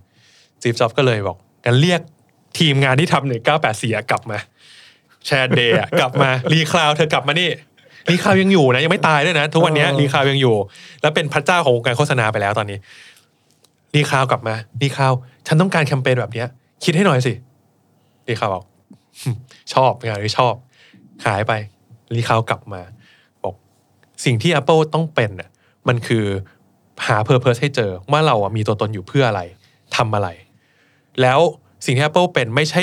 [0.63, 2.01] Steve Jobs ก็เลยบอกกันเรียก
[2.59, 4.39] ทีมงานที่ทำหนึ่งเก้าแปดสี่กลับมา
[5.27, 7.49] Chiat/Day กลับมา Lee Clow เธอกลับมานี่
[8.11, 10.57] Lee Clow ยังอยู่นะยังไม่ตายด้วยนะ ทุกวันนี้เออ Lee Clow ยังอยู่
[11.03, 12.79] แล้วเป็นพระเจ้าของวงการโฆษณาไปแล้วตอนนี้
[13.95, 15.13] Lee Clow กลับมา Lee Clow
[15.47, 16.49] ฉันต้องการแคมเปญแบบเนี้ย
[16.85, 17.35] คิดให้หน่อยสิ
[18.29, 18.65] Lee Clow บอก
[19.73, 20.55] ชอบงานนี้ชอบ
[21.27, 21.53] หายไป
[22.15, 22.83] Lee Clow กลับมา
[23.43, 23.55] บอก
[24.25, 25.51] สิ่งที่ Apple ต้องเป็นน่ะ
[25.89, 26.25] มันคือ
[27.07, 29.43] หา Purpose ให้เจอว่าเราอะมีตัวตนอยู่เพื่ออะไร
[29.97, 30.29] ทำอะไร
[31.23, 31.41] แล้ว
[31.85, 32.83] สิ่งที่ Apple เป็นไม่ใช่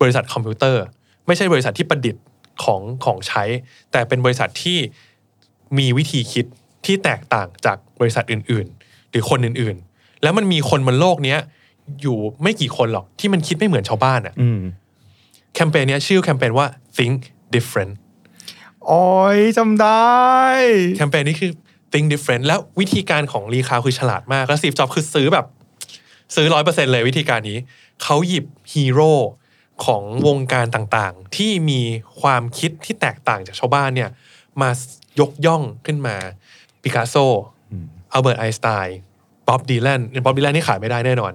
[0.00, 0.82] บริษัทคอมพิวเตอร์
[1.26, 2.24] ไม่ใช่บริษัทที่ประดิษฐ์
[2.64, 3.44] ของของใช้
[3.92, 4.78] แต่เป็นบริษัทที่
[5.78, 6.46] มีวิธีคิด
[6.86, 11.38] ที่แตกต่างจากบริษัทอื่น ๆ หรือคนอื่น ๆ แล้วมันมีคนบนโลกเนี้ย
[12.00, 14.60] อยู่ไม่กี่คนหรอกที่มันคิดไม่เหมือนชาวบ้านอะอืม
[15.54, 16.66] แคมเปญเนี้ยชื่อแคมเปญว่า
[16.96, 17.18] think
[17.54, 17.92] different
[18.86, 19.06] โอ้
[19.36, 20.12] ยจำได้
[20.96, 21.50] แคมเปญนี้คือ
[21.92, 25.46] think different แล้ววิธีการของ Lee Clow คือฉลาดมาก แล้ว Steve Jobs คือซื้อแบบ
[26.34, 27.58] ซื้อร้อยเปอร์เซ็นต์เลยวิธีการนี้
[28.02, 29.12] เขาหยิบฮีโร่
[29.84, 31.80] ของวงการต่างๆ ที่มี
[32.20, 34.10] ความคิดที่แตกต่างจากชาวบ้านเนี่ย
[34.60, 34.70] มา
[35.20, 36.16] ยกย่องขึ้นมา
[36.82, 37.14] ปิกัสโซ
[38.12, 38.98] อัลเบิร์ตไอน์สไตน์
[39.48, 41.32] บ๊อบดีแลนบ๊อบดีแลนนี่ขาดไม่ได้แน่นอน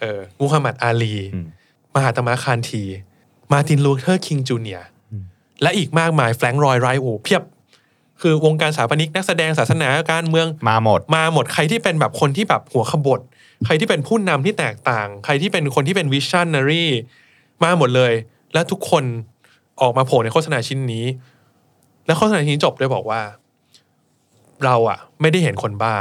[0.00, 1.46] เออมูฮัมหมัดอาลีอืม
[1.94, 2.82] มหาตมะคานธี
[3.52, 4.80] มาร์ตินลูเทอร์คิงจูเนียร์
[5.62, 7.42] และอีกมากมาย Frank Lloyd Wright โอ้เพียบ
[8.20, 13.20] คือวงการสถาปนิกนักแสดงศาสนาการเมืองมาหมด มาหมดใครที่เป็นแบบคนที่แบบหัวขบถ
[13.66, 16.86] ใครที่เป็นผู้นำที่แตกต่าง ใครที่เป็นคนที่เป็น visionary
[17.62, 18.12] มาหมดเลย
[18.52, 19.04] และทุกคน
[19.80, 21.06] ออกมาโผล่ในโฆษณาชิ้นนี้
[22.06, 23.20] และโฆษณาชิ้นนี้จบด้วยบอกว่า
[24.64, 25.94] เราอะไม่ได้เห็นคนบ้า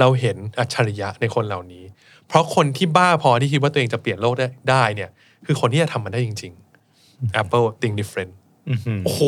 [0.00, 1.84] เราเห็นอัจฉริยะในคนเหล่านี้
[2.28, 5.10] เพราะคนที่บ้าพอที่คิดว่าตัวเองจะเปลี่ยนโลกได้ได้เนี่ย
[5.46, 6.52] คือคนที่จะทำมันได้จริง
[6.94, 8.45] ๆ Apple think different อื้อหือ
[9.04, 9.22] โอ้โห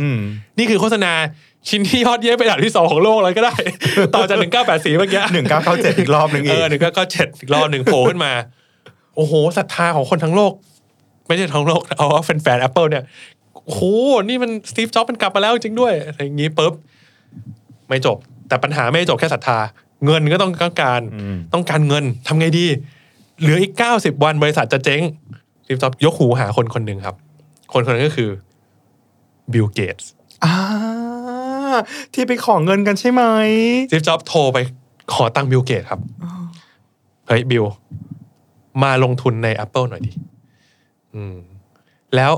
[0.00, 0.20] อืม
[0.58, 1.12] นี่คือโฆษณา
[1.68, 3.54] ชิ้นที่ยอดเยี่ยมเป็นอันดับที่สองของโลกเลยก็ได้
[4.14, 8.32] ต่อจากหนึ่งเก้าแปดสี่เมื่อกี้หนึ่งเก้าเก้าเจ็ดอีกรอบหนึ่งเออีกอหนึ่งเก้าเก้าเจ็ดอีกรอบหนึ่งโผล่ขึ้นมา
[9.16, 10.52] โอ้โหศรัทธาของคนทั้งโลก
[11.26, 13.04] ไม่ใช่ทั้งโลกเอาว่าแฟนๆ Apple เนี่ย
[13.64, 13.82] โอ้โห
[14.24, 16.72] นี่มันสตีฟจ็อบส์มันกลับมาแล้วจริงด้วยอะไรอย่างนี้ปุ๊บ
[17.88, 18.16] ไม่จบ
[18.48, 19.58] แต่ปัญหาไม่ได้จบแค่ศรัทธา
[20.04, 22.66] เงินก็ต้องต้องการอืมต้องการเงินทำไงดี
[23.40, 25.02] เหลืออีก90วันบริษัทจะเจ๊ง
[25.64, 27.16] Steve Jobs ยกหูหาคนคนหนึ่งครับ
[27.72, 28.30] คนคนนั้นก็คือ
[29.52, 30.10] Bill Gates
[30.44, 30.54] อ่า
[32.14, 33.22] ที่ไปขอเงินกันใช่ไหม
[33.90, 34.58] Steve Jobs โทรไป
[35.14, 36.00] ขอตังค์ Bill Gates ครับ
[37.26, 37.64] เฮ้ยบิล
[38.82, 40.12] มาลงทุนใน Apple หน่อยดิ
[41.14, 41.36] อืม
[42.16, 42.32] แล้ว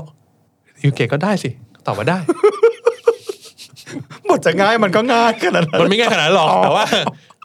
[0.81, 1.49] บิลเกตก็ได้สิ
[1.85, 2.17] ตอบว่าได้
[4.29, 6.85] บทจะง่ายมันก็ง่ายขนาดนั้นมันไม่ง่ายขนาดนั้นหรอกอ๋อแต่ว่า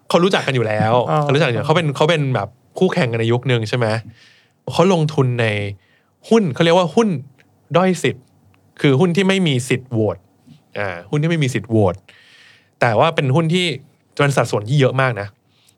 [0.08, 2.48] เขารู้จักกันอยู่แล้วอ๋อเขารู้จักกันอยู่เขาเป็นเขาเป็นแบบ
[2.78, 3.86] คู่แข่งกันในยุคนึงใช่ไหม
[4.72, 5.46] เขาลงทุนใน
[6.28, 7.08] หุ้นเขาเรียกว่าหุ้น
[7.76, 8.24] ด้อยสิทธิ์
[8.80, 10.16] คือหุ้นที่ไม่มีสิทธิ์โหวต
[10.78, 11.94] อ่าหุ้นที่ไม่มีสิทธิ์โหวต
[12.80, 13.66] แต่ว่าเป็นหุ้นที่
[14.22, 15.28] เป็นสัดส่วนที่เยอะมากนะ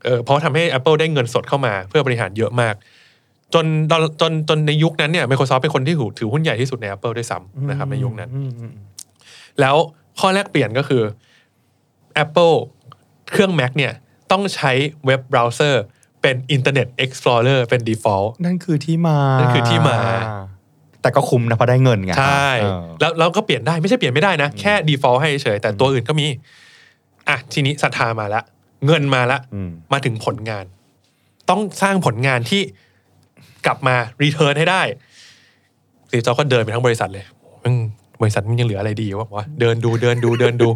[0.05, 2.74] เออเพราะทำให้ Apple ได้เงินสดเข้ามาเพื่อบริหารเยอะมาก
[3.55, 8.72] จนจนจนจนในยุคนั้นเนี่ย Microsoft เป็นคนที่ถือถือหุ้นใหญ่ที่สุดใน Apple ด้วยซ้ำนะครับในยุคนั้นอืมอืม
[9.61, 9.76] แล้ว
[10.20, 11.03] ข้อแรกเปลี่ยนก็คือ
[12.24, 12.55] Apple
[13.30, 13.92] เครื่อง Mac เนี่ย
[14.32, 14.72] ต้องใช้
[15.07, 15.82] เว็บเบราว์เซอร์
[16.22, 19.98] เป็น Internet Explorer เป็น default นั่นคือที่มา นั่นคือที่มา
[21.03, 26.26] แต่ก็คุ้มนะเพราะได้เงินไงใช่เออแล้วเราก็เปลี่ยนได้ไม่ใช่เปลี่ยนไม่ได้นะ แค่ default ให้เฉยแต่ตัวอื่นก็มี
[27.28, 28.42] อะทีนี้ศรัทธามาละ
[28.86, 30.64] เงินมาละอืมมาถึงผลงาน
[31.50, 32.62] ต้องสร้างผลงานที่
[33.66, 34.82] กลับมา return ให้ได้
[36.11, 37.24] ซีจอก็เดินไปทั้งบริษัทเลย
[37.62, 37.74] มึง
[38.20, 40.68] บริษัทมันยังเหลืออะไรดีวะวะเดินดูเดินดูเดินดู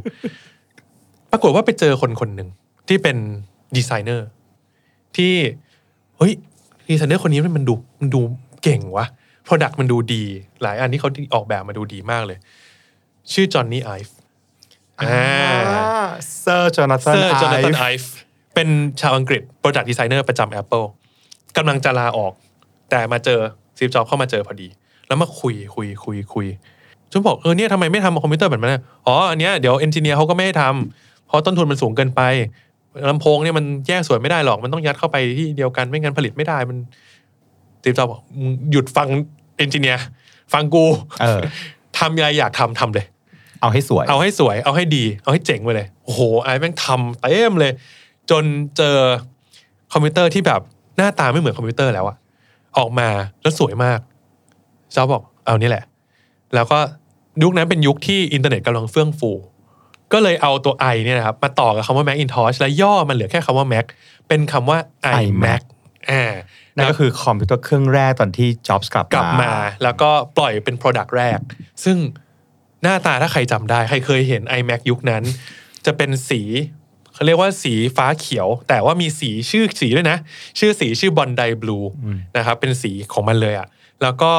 [1.31, 2.49] ปรากฏว่าไปเจอคนคนหนึ่ง
[2.89, 3.17] ที่เป็น
[3.77, 4.29] ดีไซเนอร์
[5.17, 5.33] ที่
[6.19, 6.33] เฮ้ย
[6.91, 8.21] ดีไซเนอร์คนนี้มันดูมันดู
[8.63, 9.07] เก่งว่ะ
[9.47, 10.25] Product มันดูดี
[10.63, 12.39] หลายอันที่เขาออกแบบมาดูดีมากเลย
[13.33, 14.15] ชื่อจอห์นนี่ไอฟ์
[15.01, 16.07] อ่า
[16.41, 18.11] เซอร์จอนาธานเซอร์จอนาธานไอไอฟ์
[18.55, 18.69] เป็น
[19.01, 20.87] ชาวอังกฤษ Product Designer ประจำ Apple
[21.57, 22.33] กำลังจะลาออก
[22.91, 23.41] แต่มาเจอ
[23.77, 24.69] สตีฟจ็อบส์เข้ามาเจอพอดี
[25.07, 26.47] แล้วมาคุยคุยคุยคุย
[27.13, 32.21] จนบอกเออเนี่ยทำไมไม่ทำคอมพิวเตอร์แบบนั้นอะอ๋ออันเนี้ยเดี๋ยว engineer เขาก็ไม่ให้ทำเพราะต้นทุนมันสูงเกินไป
[33.11, 36.79] ลำโพงเนี่ยมันแยกส่วนไม่ได้หรอกมันต้องยัดเข้าไปที่เดียวกันไม่งั้นผลิตไม่ได้มัน
[37.83, 39.09] สตีฟจ็อบส์บอกมึงหยุดฟัง
[39.57, 40.05] engineer
[40.53, 40.85] ฟังกู
[41.21, 41.41] เออ
[41.99, 43.07] ทำอะไรอยากทำทำเลย
[43.61, 47.73] เอาให้สวย เอาให้สวย เอาให้ดี เอาให้เจ๋งไปเลย โอ้โหไอ้แม่งทำเต็มเลย
[48.31, 48.45] จน
[48.77, 48.97] เจอ
[49.93, 50.61] คอมพิวเตอร์ที่แบบ
[50.97, 52.17] หน้าตาไม่เหมือนคอมพิวเตอร์แล้วอะ
[52.79, 53.09] ออกมา
[53.43, 53.99] แล้วสวยมาก
[54.93, 55.85] จ็อบส์บอกเอานี่แหละ
[56.55, 56.79] แล้วก็
[57.43, 59.31] ยุคนั้นเป็นยุคที่อินเทอร์เน็ตกำลังเฟื่องฟู
[60.13, 63.85] ก็เลยเอาตัว i เนี่ยนะครับมาต่อกับคำว่า Macintosh และย่อมันเหลือแค่คำว่า Mac
[64.29, 64.79] เป็นคำว่า
[65.23, 65.63] iMac
[66.11, 66.25] อ่า
[66.77, 69.51] นั่นก็คือคอมพิวเตอร์เครื่องแรกตอนที่จ็อบส์กลับกลับมา
[69.83, 71.39] แล้วก็ปล่อยเป็น Product แรก
[71.85, 71.97] ซึ่ง
[72.83, 75.23] หน้าตาถ้าใครจำได้ ใครเคยเห็น iMac ยุคนั้น
[75.87, 76.43] จะเป็นสี
[77.15, 80.19] เขาเรียกว่าสีฟ้าเขียว แต่ว่ามีสีชื่อสีด้วยนะ
[80.59, 81.79] ชื่อสีชื่อบอนไดบลู
[82.37, 83.67] นะครับเป็นสีของมันเลยอะ่ะ
[84.03, 84.33] แล้วก็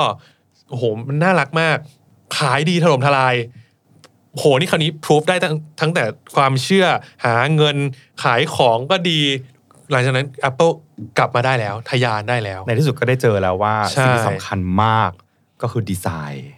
[0.69, 1.77] โอ้โหมันน่ารักมาก
[2.37, 3.35] ขายดีถล่มทลาย
[4.37, 6.03] โหนี่คราวนี้พิสูจได้ตั้งทั้งแต่
[6.35, 6.85] ความเชื่อ
[7.25, 7.77] หาเงิน
[8.23, 9.21] ขายของก็ดี
[9.91, 10.73] หลังจากนั้น Apple
[11.17, 15.11] กลับมาได้แล้วทะยานได้แล้ว ในที่สุดก็ได้เจอแล้วว่า ใช่ สิ่งที่สำคัญมาก
[15.61, 16.51] ก็คือดีไซน์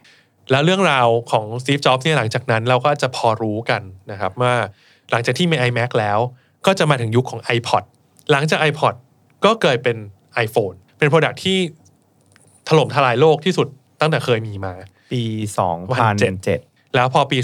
[0.52, 4.54] แล้วเรื่องราวของ Steve Jobs เนี่ยหลังจากนั้นเราก็จะพอรู้กันนะครับว่า
[5.12, 6.20] หลังจากที่มี iMac แล้ว
[6.66, 7.84] ก็จะมาถึงยุคของ iPod
[8.32, 8.94] หลังจาก iPod
[9.46, 9.98] ก็เกิดเป็น
[10.46, 11.58] iPhone เป็น Product ที่
[12.68, 13.68] ถล่มทลายโลกที่สุด
[14.02, 14.74] ตั้งแต่เคยมีมา
[15.12, 15.24] ปี
[15.90, 17.38] 2007 แล้วพอปี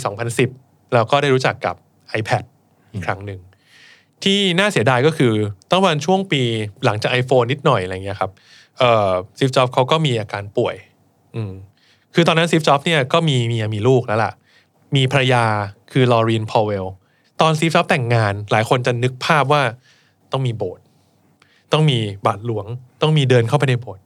[0.43, 1.75] 2010 เราก็ได้รู้จักกับ
[2.19, 2.43] iPad
[2.93, 3.39] อีกครั้งหนึ่ง
[4.23, 5.33] ที่น่าเสียดายก็คือ
[5.69, 6.41] ตั้งวันช่วงปี
[6.85, 8.31] หลังจาก iPhone นิดหน่อยอะไรเงี้ยครับ
[8.77, 10.75] เอ่อซีฟจ็อบเขาก็มีอาการป่วย
[11.35, 11.53] อืม
[12.13, 14.31] คือตอนนั้นซีฟจ็อบเนี่ยก็มีเมียมีลูกแล้วล่ะ
[14.95, 15.43] มีภรรยา
[15.91, 16.85] คือลอรีนพอเวล
[17.41, 19.61] ตอนซีฟจ็อบแต่งงาน หลายคนจะนึกภาพว่า
[20.31, 20.83] ต้องมีโบสถ์
[21.71, 22.65] ต้องมีบาทหลวง
[23.01, 24.03] ต้องมีเดินเข้าไปในโบสถ์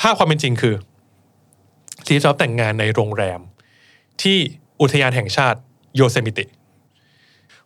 [0.00, 0.74] ภาพความเป็นจริงคือ
[2.06, 3.40] สตีฟจ็อบส์แต่งงานในโรงแรม
[4.22, 4.36] ที่
[4.80, 5.58] อุทยานแห่งชาติ
[5.96, 6.44] โยเซมิติ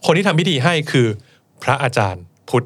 [0.05, 1.07] คนที่ทำพิธีให้คือ
[1.63, 2.65] พระอาจารย์พุทธ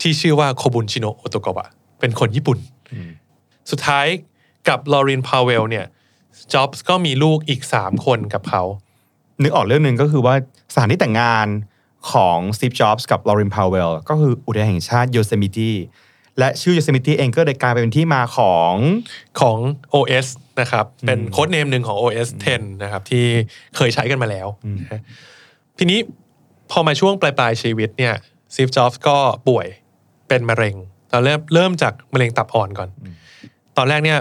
[0.00, 1.68] ที่ชื่อว่าโคบุนชิโนะโอโตกาวะ
[2.00, 2.58] เป็นคนญี่ปุ่น
[3.70, 4.06] สุดท้าย
[4.68, 5.86] กับลอรีนพาวเวลเนี่ย
[6.52, 8.62] จ็อบส์ก็มีลูกอีก3คนกับเขา
[9.42, 10.34] นึกออกเรื่องหนึ่งก็คือว่า
[10.72, 11.46] สถานที่แต่งงาน
[12.12, 15.72] ของสตีฟจ็อบส์กับลอรินพาวเวลก็คืออุทยานแห่งชาติโยเซมิตี
[16.38, 18.74] และชื่อโยเซมิตีเองก็เลยกลายเป็นที่มาของ
[19.40, 19.58] ของ
[19.94, 20.26] OS
[20.60, 23.24] นะครับ เป็น codename หนึ่งของ OS 10 นะครับ ที่
[23.76, 24.48] เคยใช้กันมาแล้ว
[24.78, 25.00] นะฮะ
[25.78, 25.98] ทีนี้
[26.76, 28.14] พอมาช่วงปลายปลายๆชีวิตเนี่ย
[28.54, 29.16] สตีฟจ็อบส์ก็
[29.48, 29.66] ป่วย
[30.28, 30.74] เป็นมะเร็ง
[31.12, 32.88] ตอนเริ่มเริ่มจากมะเร็งตับอ่อนก่อน
[33.76, 34.18] ตอนแรกเนี่ย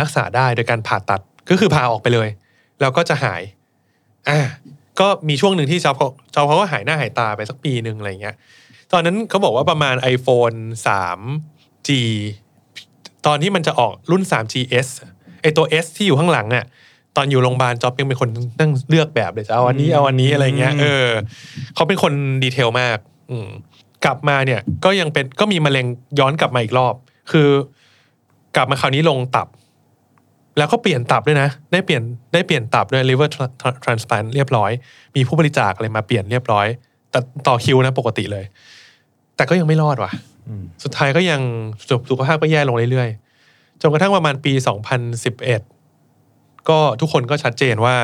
[0.00, 1.20] รักษาได้โดยการผ่าตัด
[1.50, 2.28] ก็คือผ่าออกไปเลย
[2.80, 3.42] แล้วก็จะหาย
[4.28, 4.38] อ่า
[5.00, 8.36] ก็มีช่วงหนึ่งที่จอบเขาจอบเขาก็หายหน้าหายตาไปสักปีหนึ่งอะไรเงี้ย
[8.92, 11.90] ตอนนั้นเขาบอกว่าประมาณ iPhone 3G
[13.26, 14.88] ตอนที่มันจะออกรุ่น 3GS
[15.42, 16.64] ไอตัว S ที่อยู่ข้างหลังเนี่ย
[17.16, 21.06] ตอนอยู่โรงพยาบาลจ็อบยังเป็นคนนั่งเลือกแบบเลยจะเอาอันนี้เอาอันนี้อะไรเงี้ยเออ
[21.74, 22.98] เขาเป็นคนดีเทลมาก
[23.30, 23.48] อืม
[24.04, 25.86] กลับมาเนี่ยก็ยังเป็นก็มีมะเร็ง
[26.18, 26.94] ย้อนกลับมาอีกรอบ
[27.32, 27.48] คือ
[28.56, 29.48] กลับมาคราวนี้ลงตับ
[30.58, 32.02] แล้วก็เปลี่ยนตับด้วยนะ ได้เปลี่ยน
[32.32, 34.70] ได้เปลี่ยนตับด้วย liver tra- transplant เรียบร้อย
[35.16, 36.66] มีผู้บริจาคอะไรมาเปลี่ยนเรียบร้อย
[37.10, 38.44] แต่ต่อคิวนะปกติเลย
[39.36, 40.10] แต่ก็ยังไม่รอดว่ะ
[40.48, 41.40] อืมสุดท้ายก็ยัง
[41.88, 44.52] สุสุขภาพก็แย่ลงเรื่อยๆจนกระทั่งประมาณปี
[45.32, 45.71] 2011
[46.68, 47.96] ก็ทุกคนก็ชัดเจนว่า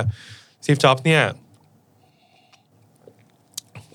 [0.65, 1.23] ซีฟจ็อบส์เนี่ย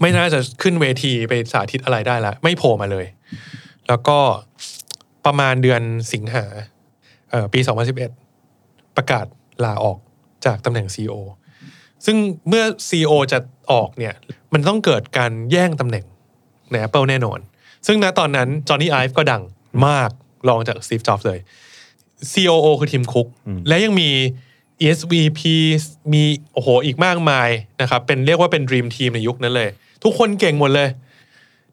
[0.02, 3.06] ไม่น่าจะขึ้นเวทีไปสาธิตอะไรได้ละไม่โผล่มาเลย
[3.88, 4.18] แล้วก็
[5.26, 5.82] ประมาณเดือน
[6.14, 6.46] สิงหา
[7.30, 7.60] เอ่อปี
[8.28, 9.26] 2011 ประกาศ
[9.66, 9.98] ลาออก
[10.46, 11.16] จากตำแหน่ง CEO
[12.06, 13.40] ซึ่งเมื่อ CEO จะ
[13.72, 14.14] ออกเนี่ย
[14.54, 16.06] มันต้องเกิดการแย่งตำแหน่ง
[16.72, 17.40] ใน Apple แน่นอน
[17.88, 19.44] ซึ่งณตอนนั้นจอห์นนี่ไอฟ์ก็ดัง
[19.88, 20.10] มาก
[20.50, 21.40] รองจาก Steve Jobs เลย
[22.32, 23.28] COO คือทีมคุก
[23.68, 24.10] และยังมี
[24.84, 25.42] ESVP
[26.14, 26.24] มี
[26.54, 27.50] โอ้โหอีกมากมาย
[27.82, 29.70] นะครับเป็นเรียกว่าเป็น Dream Team ในยุคนั้นเลย
[30.04, 30.90] ทุกคนเก่งหมดเลย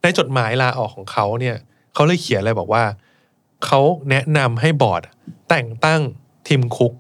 [0.03, 1.57] ในจดหมายลาออกของเขาเนี่ย
[1.95, 2.85] เขาเลยเขียนเลยบอกว่า
[3.67, 3.81] เขา
[4.11, 5.03] แนะนำให้บอร์ด
[5.49, 6.01] แต่งตั้ง
[6.49, 6.93] ทีมคุก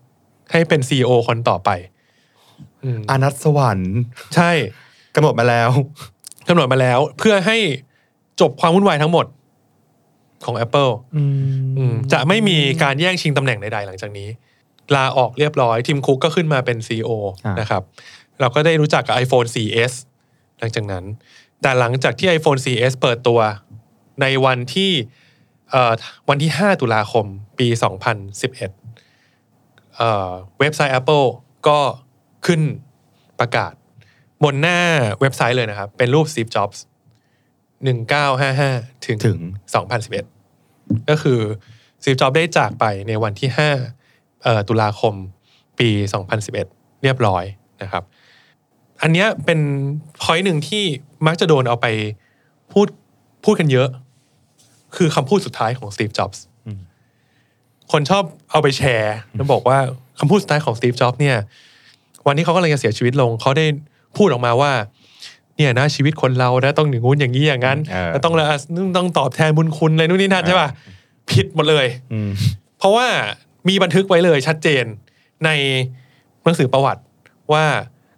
[0.52, 1.70] ให้เป็น CEO คนต่อไป
[2.84, 3.96] อืมอานัทสวรรค์
[4.34, 4.50] ใช่
[5.14, 5.70] กำหนดมาแล้ว
[6.48, 7.56] กำหนดมาแล้ว เพื่อให้
[8.40, 9.26] จบความวุ่นวายทั้งหมด
[10.44, 11.22] ของ Apple อื
[11.92, 14.28] มจะไม่มีการแย่งชิงตำแหน่งใดๆหลังจากนี้
[14.96, 17.10] ลาออกเรียบร้อยทีมคุกก็ขึ้นมาเป็น CEO
[17.44, 17.82] อ่านนะครับ
[18.40, 19.92] เราก็ได้รู้จักกับ iPhone 4S
[20.58, 21.04] หลังจากนั้น
[21.62, 23.40] แต่หลังจากที่ iPhone 4S เปิดตัว
[24.20, 24.92] ในวันที่
[25.70, 25.92] เอ่อ
[26.28, 27.26] วันที่ 5 ตุลาคม
[27.58, 27.68] ปี
[28.40, 30.30] 2011เอ่อ
[30.60, 31.26] เว็บไซต์ Apple
[31.68, 31.78] ก็
[32.46, 32.60] ขึ้น
[33.40, 33.72] ประกาศ
[34.44, 34.78] บนหน้า
[35.20, 36.78] เว็บไซต์เลยนะครับ เป็นรูป Steve Jobs
[37.90, 39.38] 1955ถึงถึง
[40.24, 41.40] 2011 ก็คือ
[42.00, 43.80] Steve Jobs ได้จากไปในวันที่5เอ่อ
[44.68, 45.14] ตุลาคม
[45.78, 45.88] ปี
[46.46, 47.44] 2011 เรียบร้อย
[47.82, 48.04] นะครับ
[49.02, 49.60] อันเนี้ยเป็น
[50.22, 50.84] พอยต์หนึ่งที่
[51.26, 51.86] มักจะโดนเอาไป
[52.72, 52.88] พูด
[53.44, 53.88] พูดกันเยอะ
[54.96, 56.80] คือคำพูดสุดท้ายของ Steve Jobs อืม
[57.92, 59.78] คนชอบเอาไปแชร์แล้วบอกว่า
[60.18, 61.36] คำพูดสุดท้ายของ Steve Jobs เนี่ย
[62.26, 63.66] วันที่เขากำลังจะเสียชีวิตลง เขาได้
[64.16, 64.72] พูดออกมาว่า
[65.56, 68.46] เนี่ยนะชีวิตคนเรานะต้องอย่างงู้นอย่างนี้อย่างนั้นเออแล้วต้องละ
[68.96, 70.68] ต้องตอบแทนบุญคุณอะไรนู่นนี่นั่นใช่ป่ะ
[71.30, 72.30] ผิดหมดเลยอืม
[72.78, 73.06] เพราะว่า
[73.68, 74.84] มีบันทึกไว้เลยชัดเจน
[75.44, 75.50] ใน
[76.44, 77.02] หนังสือประวัติ
[77.52, 77.64] ว่า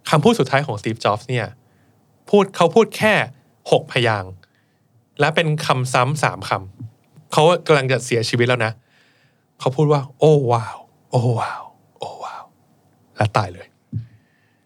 [0.09, 1.47] คำพูดสุดท้ายของ Steve Jobs เนี่ย
[2.29, 3.13] พูดเขาพูดแค่
[3.71, 4.31] หกพยางค์
[5.19, 8.71] และเป็นคำซ้ำสามคำเขากำลังจะเสียชีวิตแล้วนะ
[9.59, 10.77] เขาพูดว่า โอ้ว้าว
[11.11, 11.63] โอ้ว้าว
[11.99, 12.43] โอ้ว้าว
[13.17, 13.67] และตายเลย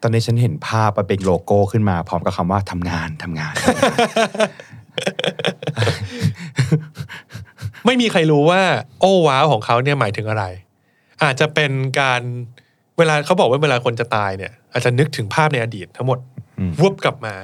[0.02, 3.54] ตอนนี้ฉันเห็นภาพมันเป็นโลโก้ขึ้นมา พร้อมกับคำว่าทำงานทำงาน
[7.86, 8.62] ไม่มีใครรู้ว่า
[9.02, 10.46] โอ้ว้าวของเขาเนี่ยหมายถึงอะไร
[11.24, 12.22] อาจจะเป็นการ
[12.98, 16.20] เวลาเขาบอกว่าเวลาคนจะตายเนี่ย อาจจะนึกถึงภาพในอดีตทั้งหมด
[16.60, 17.36] อืมวบกลับมา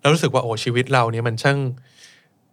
[0.00, 1.58] แล้วรู้สึกว่าโอ้ชีวิตเราเนี่ยมันช่าง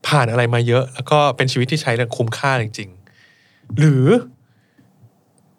[0.07, 4.05] ผ่านอะไรมาเยอะ แล้วก็เป็นชีวิตที่ใช้อย่างคุ้มค่าจริงๆ หรือ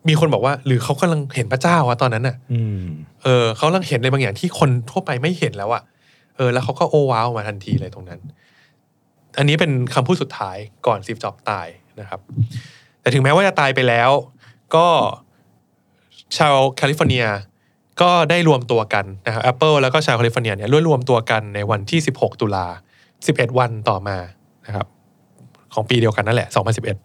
[0.08, 2.82] มีคนบอกว่า หรือเขากำลังเห็นพระเจ้าอะตอนนั้นน่ะอืม
[3.22, 5.82] เออเขากำลังเห็นอะไรบางอย่างที่คนทั่วไปไม่เห็นแล้วอะ
[6.36, 8.20] เออ แล้วเขาก็โอ้ว้าวมาทันทีเลยตรงนั้น
[9.38, 10.56] อันนี้เป็นคำพูดสุดท้าย
[10.86, 11.66] ก่อนซีฟจ็อบตาย
[12.00, 12.20] นะครับ
[13.00, 14.10] แต่ถึงแม้ว่าจะตายไปแล้ว
[14.76, 14.88] ก็
[16.38, 17.24] ชาวแคลิฟอร์เนีย
[18.02, 22.66] ก็ได้รวมตัวกันนะครับ Apple แล้วก็ชาวแคลิฟอร์เนียเนี่ยร่วมรวมตัวกันในวันที่ 16 ตุลา
[23.12, 24.16] 11 วันต่อมา
[24.66, 24.86] นะครับ
[25.74, 26.48] ของปีเดียวกันนั่นแหละ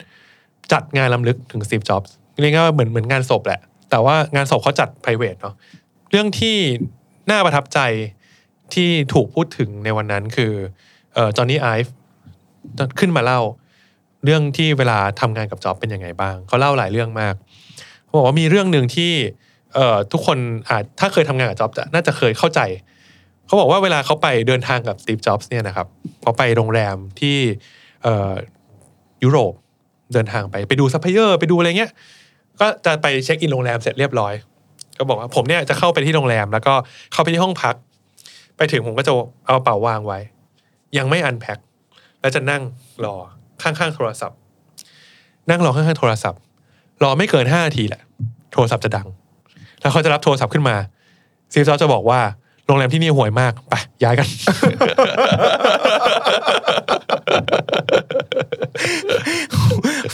[0.07, 2.09] 2011 จัดงานลำลึกถึง Steve Jobs
[2.41, 5.55] เรียกว่าเหมือนเหมือนงานศพแหละ แต่ว่างานศพเขาจัด p r i v a t เนาะ
[6.11, 6.57] เรื่องที่
[7.29, 7.79] น่าประทับใจ
[8.73, 10.51] ที่ถูกพูดถึงในวันนั้นคือ
[11.13, 11.93] เอ่อจอห์นนี่ไอฟ์
[12.99, 13.39] ขึ้นมาเล่า
[14.25, 17.35] เรื่องที่เวลาทำงานกับจ็อบเป็นยังไงบ้าง เขาเล่าหลายเรื่องมาก
[18.03, 19.11] เขาบอกว่ามีเรื่องหนึ่งที่
[19.73, 20.37] เอ่อทุกคน
[20.69, 22.59] อาจถ้าเคยทำงานกับจ็อบจะน่าจะเคยเข้าใจ
[23.47, 25.87] เขาบอกว่าเวลาเขาไปเดินทางกับสตีฟจ็อบส์เนี่ยนะครับ
[26.21, 27.37] เขาไปโรงแรมที่
[28.03, 28.33] เอ่อ
[29.23, 29.53] ยุโรป
[30.13, 31.91] เดินทางไปไปดูซัพพลายเออร์ไปดูอะไรเงี้ย
[32.59, 34.33] ก็จะไปเช็คอินโรงแรมเสร็จเรียบร้อย
[34.97, 36.73] ก็บอกว่าผมเนี่ยจะเข้าไปที่โรงแรม แล้วก็
[37.13, 37.75] เข้าไปที่ห้องพัก
[38.57, 39.11] ไปถึงผมก็จะ
[39.45, 40.19] เอาเป๋าวางไว้
[40.97, 41.59] ยังไม่อันแพ็ค
[42.21, 42.61] แล้วจะนั่ง
[43.05, 43.15] รอ
[43.63, 44.37] ข้างๆโทรศัพท์
[45.49, 46.39] นั่งรอข้างๆโทรศัพท์
[47.03, 48.01] รอไม่เกินห้านาทีแหละ
[48.53, 49.07] โทรศัพท์จะดัง
[49.81, 50.75] แล้วเขาจะรับโทรศัพท์ขึ้นมา
[51.53, 52.19] ซีฟซอฟจะบอกว่า
[52.67, 54.27] โรงแรมที่นี่ห่วยมากไปย้ายกัน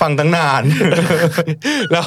[0.01, 0.63] ฟังตั้งนาน
[1.91, 2.03] แล้ว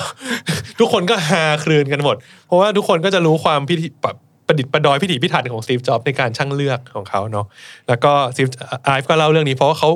[0.81, 2.17] ทุกคนก็ฮาครืนกันหมด
[2.47, 4.17] เพราะว่าทุกคนก็จะรู้ความพิธีแบบ
[4.47, 7.47] ประดิษฐ์ประดอยพิถีพิถันของสตีฟจ็อบในการช่างเลือกของเขาเนาะ
[7.89, 8.49] แล้วก็สตีฟ
[8.85, 9.91] ไอฟ์ก็เล่าเรื่องนี้เพราะว่าเขา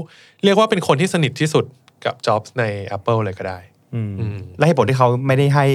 [0.45, 1.65] เรียกว่าเป็นคนที่สนิทที่สุด
[2.05, 2.65] กับจ็อบใน
[2.97, 3.59] Apple เลยก็ได้
[3.95, 5.67] อืมอืมและเหตุผลที่เขาไม่ได้ให้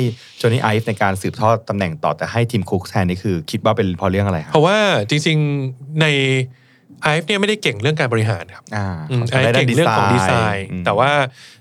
[0.42, 4.78] จอห์นนี่ไอฟ์ในการสืบทอดตำแหน่งต่อแต่ให้ทิมคุกแทนนี่คือ คิดว่าเป็นเพราะเรื่องอะไรคเพรับราะว่า
[5.10, 6.06] จริงๆใน
[7.04, 11.12] ไอฟ์เนี่ยไม่ได้เก่งเรื่องการบริหารครับอ่าอืมขาไอจะฟ์เก่งเรื่องของดีไซน์อืมแต่ว่า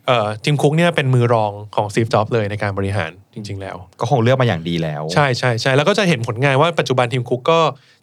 [0.06, 7.60] เอ่อทีมคุกเนี่ยเป็นมือรองของซีฟจ็อบเลยในการบริหารจริง ๆ แล้ว ก็คงเลือกมาอย่างดีแล้ว ใช่ใช่ใช่แล้วก็จะเห็นผลงานว่าปัจจุบันทีมคุกก็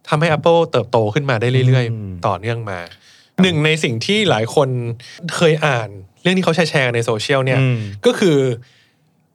[0.10, 2.80] ทำให้ Apple เติบโตขึ้นมาได้เรื่อยอืมๆต่อเนื่องมา
[3.42, 4.70] หนึ่งในสิ่งที่หลายคน
[5.36, 5.90] เคยอ่าน
[6.22, 8.38] เรื่องที่เขาแชร์กันในโซเชียลเนี่ยอืมก็คือ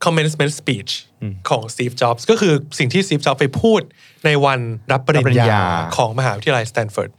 [0.05, 0.93] commencement speech
[1.23, 3.81] อืมของ Steve Jobs ก็คือสิ่งที่ Steve Jobs ไปพูด
[4.27, 4.61] ในวัน
[4.93, 5.65] รับปริรับปริญญญาญา
[5.97, 7.11] ของมหาวิทยาลัยสแตนฟอร์ด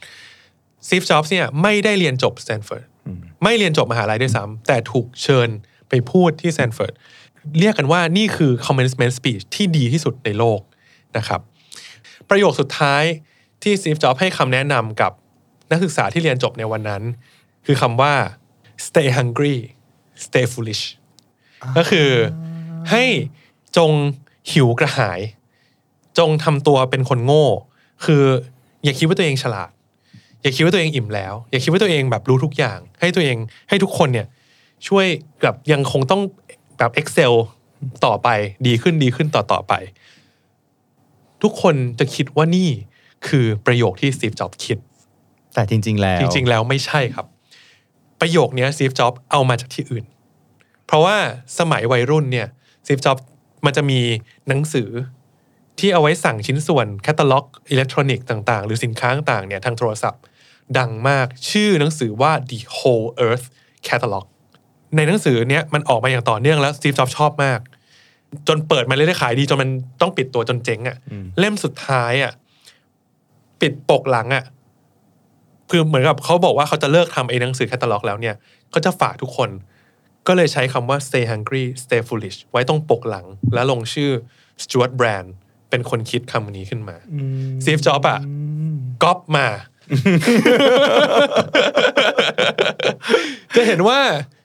[0.88, 2.86] Steve Jobs เนี่ยไม่ได้เรียนจบสแตนฟอร์ด
[3.44, 5.50] ไม่เรียนจบมหาลัยด้วยซ้ำแต่ถูกเชิญ
[5.90, 6.94] ไปพูดที่สแตนฟอร์ด
[7.60, 10.60] เรียกกันว่านี่คือ commencement speech ที่ดีที่สุดในโลก
[11.18, 11.42] นะครับ
[12.30, 13.04] ประโยคสุดท้าย
[13.64, 15.12] ที่ Steve Jobs ให้คำแนะนำกับ
[15.72, 17.04] นักศึกษาที่เรียนจบในวันนั้น
[17.66, 18.14] คือคำว่า
[18.86, 19.56] stay hungry
[20.26, 20.84] stay foolish
[21.78, 22.10] ก็คือ
[22.92, 23.04] ให้
[23.78, 23.92] จง
[24.52, 25.20] หิวกระหาย
[26.18, 27.46] จงทำตัวเป็นคนโง่
[28.06, 28.24] คือ
[28.84, 29.70] อย่าคิดว่าตัวเองฉลาด
[30.42, 33.38] อย่าคิดว่าตัวเองอิ่มแล้ว อย่าคิดว่าตัวเองแบบรู้ทุกอย่าง ให้ตัวเอง
[33.70, 34.28] ให้ทุกคนเนี่ย
[34.88, 35.06] ช่วย
[35.42, 36.22] แบบยังคงต้อง
[36.78, 37.34] แบบ Excel
[38.06, 38.28] ต่อไป
[38.68, 39.74] ดีขึ้นดีขึ้นต่อต่อไป
[41.44, 42.70] ทุกคนจะคิดว่านี่
[43.28, 44.78] คือประโยคที่ Steve Jobs คิด
[45.56, 47.26] แต่จริง ๆ แล้ว จริง ๆ แล้วไม่ใช่ครับ
[48.22, 50.06] ประโยคเนี้ยสตีฟจ็อบส์เอามาจากที่อื่น
[50.86, 51.18] เพราะว่า
[51.60, 52.48] สมัยวัยรุ่นเนี่ย
[52.86, 53.18] สตีฟจ็อบส์
[53.66, 54.00] มันจะมี
[54.48, 54.90] หนังสือ
[55.80, 60.22] ที่เอาไว้สั่งชิ้นส่วนแคตตาล็อกอิเล็กทรอนิกส์ต่าง ๆ หรือสินค้าต่างๆเนี่ยทางโทรศัพท์
[60.78, 63.46] ดังมากชื่อหนังสือว่า The Whole Earth
[63.88, 64.26] Catalog
[64.96, 67.60] ในหนังสือเนี้ยมันออกมาอย่างต่อเนื่องแล้วสตีฟจ็อบส์ชอบมาก
[68.48, 69.70] จนเปิดมาเรื่อยๆขายดีจนมัน
[70.02, 70.98] ต้องปิดตัวจนเจ๊งอะ่ะ
[71.40, 72.32] เล่มสุดท้ายอะ่ะ
[73.62, 74.44] ปิดปกหลังอะ
[75.72, 78.36] คือเหมือนกับเขาบอกว่าเขาจะเลิกทำไอ้หนังสือแคตตาล็อกแล้วเนี่ย
[78.72, 79.50] เขาจะฝากทุกคน
[80.28, 84.12] ก็เลยใช้คำว่า stay hungry stay foolish ไว้ตรงปกหลัง แล้วลงชื่อ
[84.64, 85.28] Stuart Brand
[85.70, 86.98] เป็นคนคิดคำนี้ขึ้นมา
[87.64, 88.20] Steve Jobs อะ
[89.04, 89.48] ก๊อปมา
[93.56, 94.00] จะเห็นว่า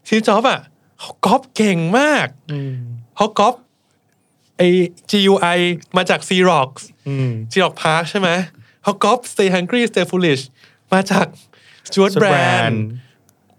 [0.07, 0.61] Steve Jobs อะ
[1.01, 2.29] เขาก๊อปเก่งมาก
[3.17, 3.55] เขาก๊อป
[4.57, 4.69] ไอ้
[5.11, 5.59] GUI
[5.97, 6.71] มาจาก Xerox
[7.09, 8.29] อืม Xerox Park ใช่ไหม
[8.83, 10.43] เขาก๊อป Stay Hungry Stay Foolish
[10.93, 11.27] มาจาก
[11.89, 12.77] Stuart Stuart Brand Brand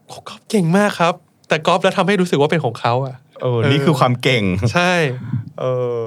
[0.10, 1.14] เขาก๊อปเก่งมากครับ
[1.48, 4.94] แต่ก๊อปแล้วทำให้รู้สึกว่าเป็นของเขาอะเออนี่คือความเก่ง ใช่
[5.60, 5.64] เอ
[6.04, 6.06] อ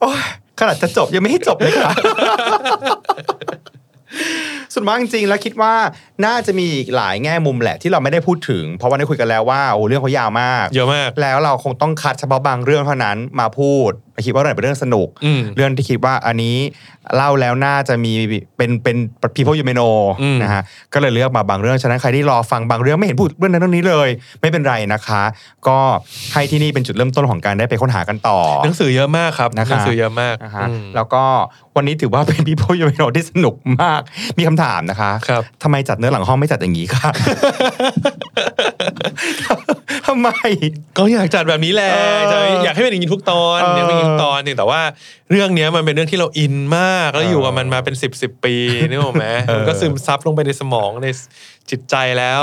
[0.00, 0.22] โอ้ย
[0.58, 1.92] ขนาดจะจบยังไม่ให้จบเลยค่ะ
[4.78, 5.74] ส่วนมากจริงๆ แล้วคิดว่า
[6.26, 13.90] น่าจะมีอีกหลายแง่มุมแหละที่เราไม่ได้พูดถึง เพราะว่าได้คุยกันแล้วว่าโอ้เรื่องเขายาวมาก เยอะมาก แล้วเราคงต้องคัดเฉพาะบางเรื่องเท่านั้นมาพูด
[14.26, 16.56] คิดว่าเรื่องไหนเป็นเรื่องสนุกอืมเรื่องที่คิดว่าอันนี้
[17.16, 18.12] เล่าแล้วน่าจะมี
[18.56, 18.96] เป็นเป็น
[19.36, 20.62] people you may know อืมนะฮะ
[20.94, 24.08] ก็เลยเลือกมาบางเรื่องฉะนั้นใครที่รอฟังบางเรื่องไม่เห็นพูดเรื่องนั้นเรื่องนี้เลย
[24.40, 25.22] ไม่เป็นไรนะคะ
[25.68, 25.78] ก็
[26.32, 31.24] ให้ที่นี่เป็นจุดเริ่มต้นของการได้ไปค้นหากันต่อ หนังสือเยอะมากครับนะคะหนังสือเยอะมากนะคะอืมแล้วก็
[31.76, 34.00] วันนี้ถือว่าเป็น people you may know ที่สนุกมาก
[34.38, 37.10] มีคำถามนะคะครับทำไมจัดเนื้อหลังห้องไม่จัดอย่างนี้คะ
[40.06, 40.28] ทำไม
[40.98, 44.80] ก็อยากจัดแบบนี้แหละเออจะอยากให้เป็นอย่างนี้ทุกตอนเอออยากเป็นอย่างนี้ทุกตอนหนึ่งแต่ว่า
[45.30, 48.54] เรื่องเนี้ยมันเป็นเรื่องที่เราอินมากแล้วอยู่กับมันมาเป็นสิบสิบปี
[48.88, 51.08] นึกออกไหมมันก็ซึมซับลงไปในสมองใน
[51.70, 52.42] จิตใจแล้ว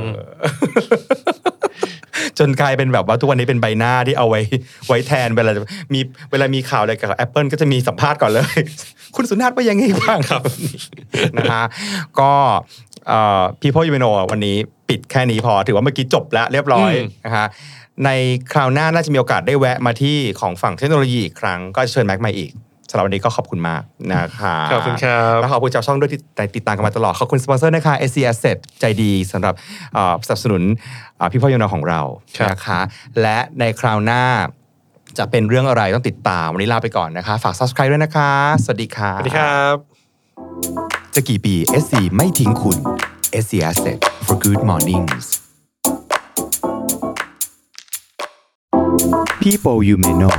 [0.00, 0.02] ม
[2.38, 4.40] จนกลายเป็นแบบว่าทุกวันนี้เป็นใบหน้าที่เอาไว้
[4.88, 5.62] ไว้แทนเวลาจะ
[5.94, 8.58] มีเวลามีข่าวอะไรกับ Apple ก็จะมีสัมภาษณ์ก่อนเลย
[9.16, 10.42] คุณสุนัทว่ายังไงบ้างครับ
[11.38, 11.64] นะฮะ
[12.20, 12.32] ก็
[13.08, 14.56] เอ่อ People You May Know วันนี้
[14.88, 17.46] ปิดแค่นี้พอถือว่าเมื่อกี้จบแล้วเรียบร้อยอืมนะฮะ
[18.04, 18.10] ใน
[18.52, 22.50] คราวหน้าน่าจะมีโอกาสได้แวะมาที่ของฝั่งเทคโนโลยีอีกครั้งก็เชิญแม็กมาอีก
[22.90, 23.82] สำหรับวันนี้ก็ขอบคุณมาก
[24.12, 26.20] นะคะขอบคุณครับแล้วขอบคุณเจ้าช่องด้วยที่
[26.56, 29.54] ติดตามกันมาตลอด ขอบคุณสปอนเซอร์นะคะ SC Asset ใจดีสำหรับ
[29.94, 30.62] เอ่อสนับสนุน
[31.32, 32.00] พี่พ่อยนของเรา
[32.38, 32.80] ครับนะคะ
[33.20, 34.22] และในคราวหน้า
[35.18, 38.32] จะเป็นเรื่องอะไรต้องติดตาม วันนี้ลาไปก่อนนะคะ ฝาก subscribe ด้วยนะคะ
[38.64, 39.74] สวัสดีค่ะสวัสดีครับ
[41.14, 42.78] จะกี่ปี SC ไม่ทิ้งคุณ
[43.42, 45.26] SC Asset for good mornings
[49.44, 50.38] People you may know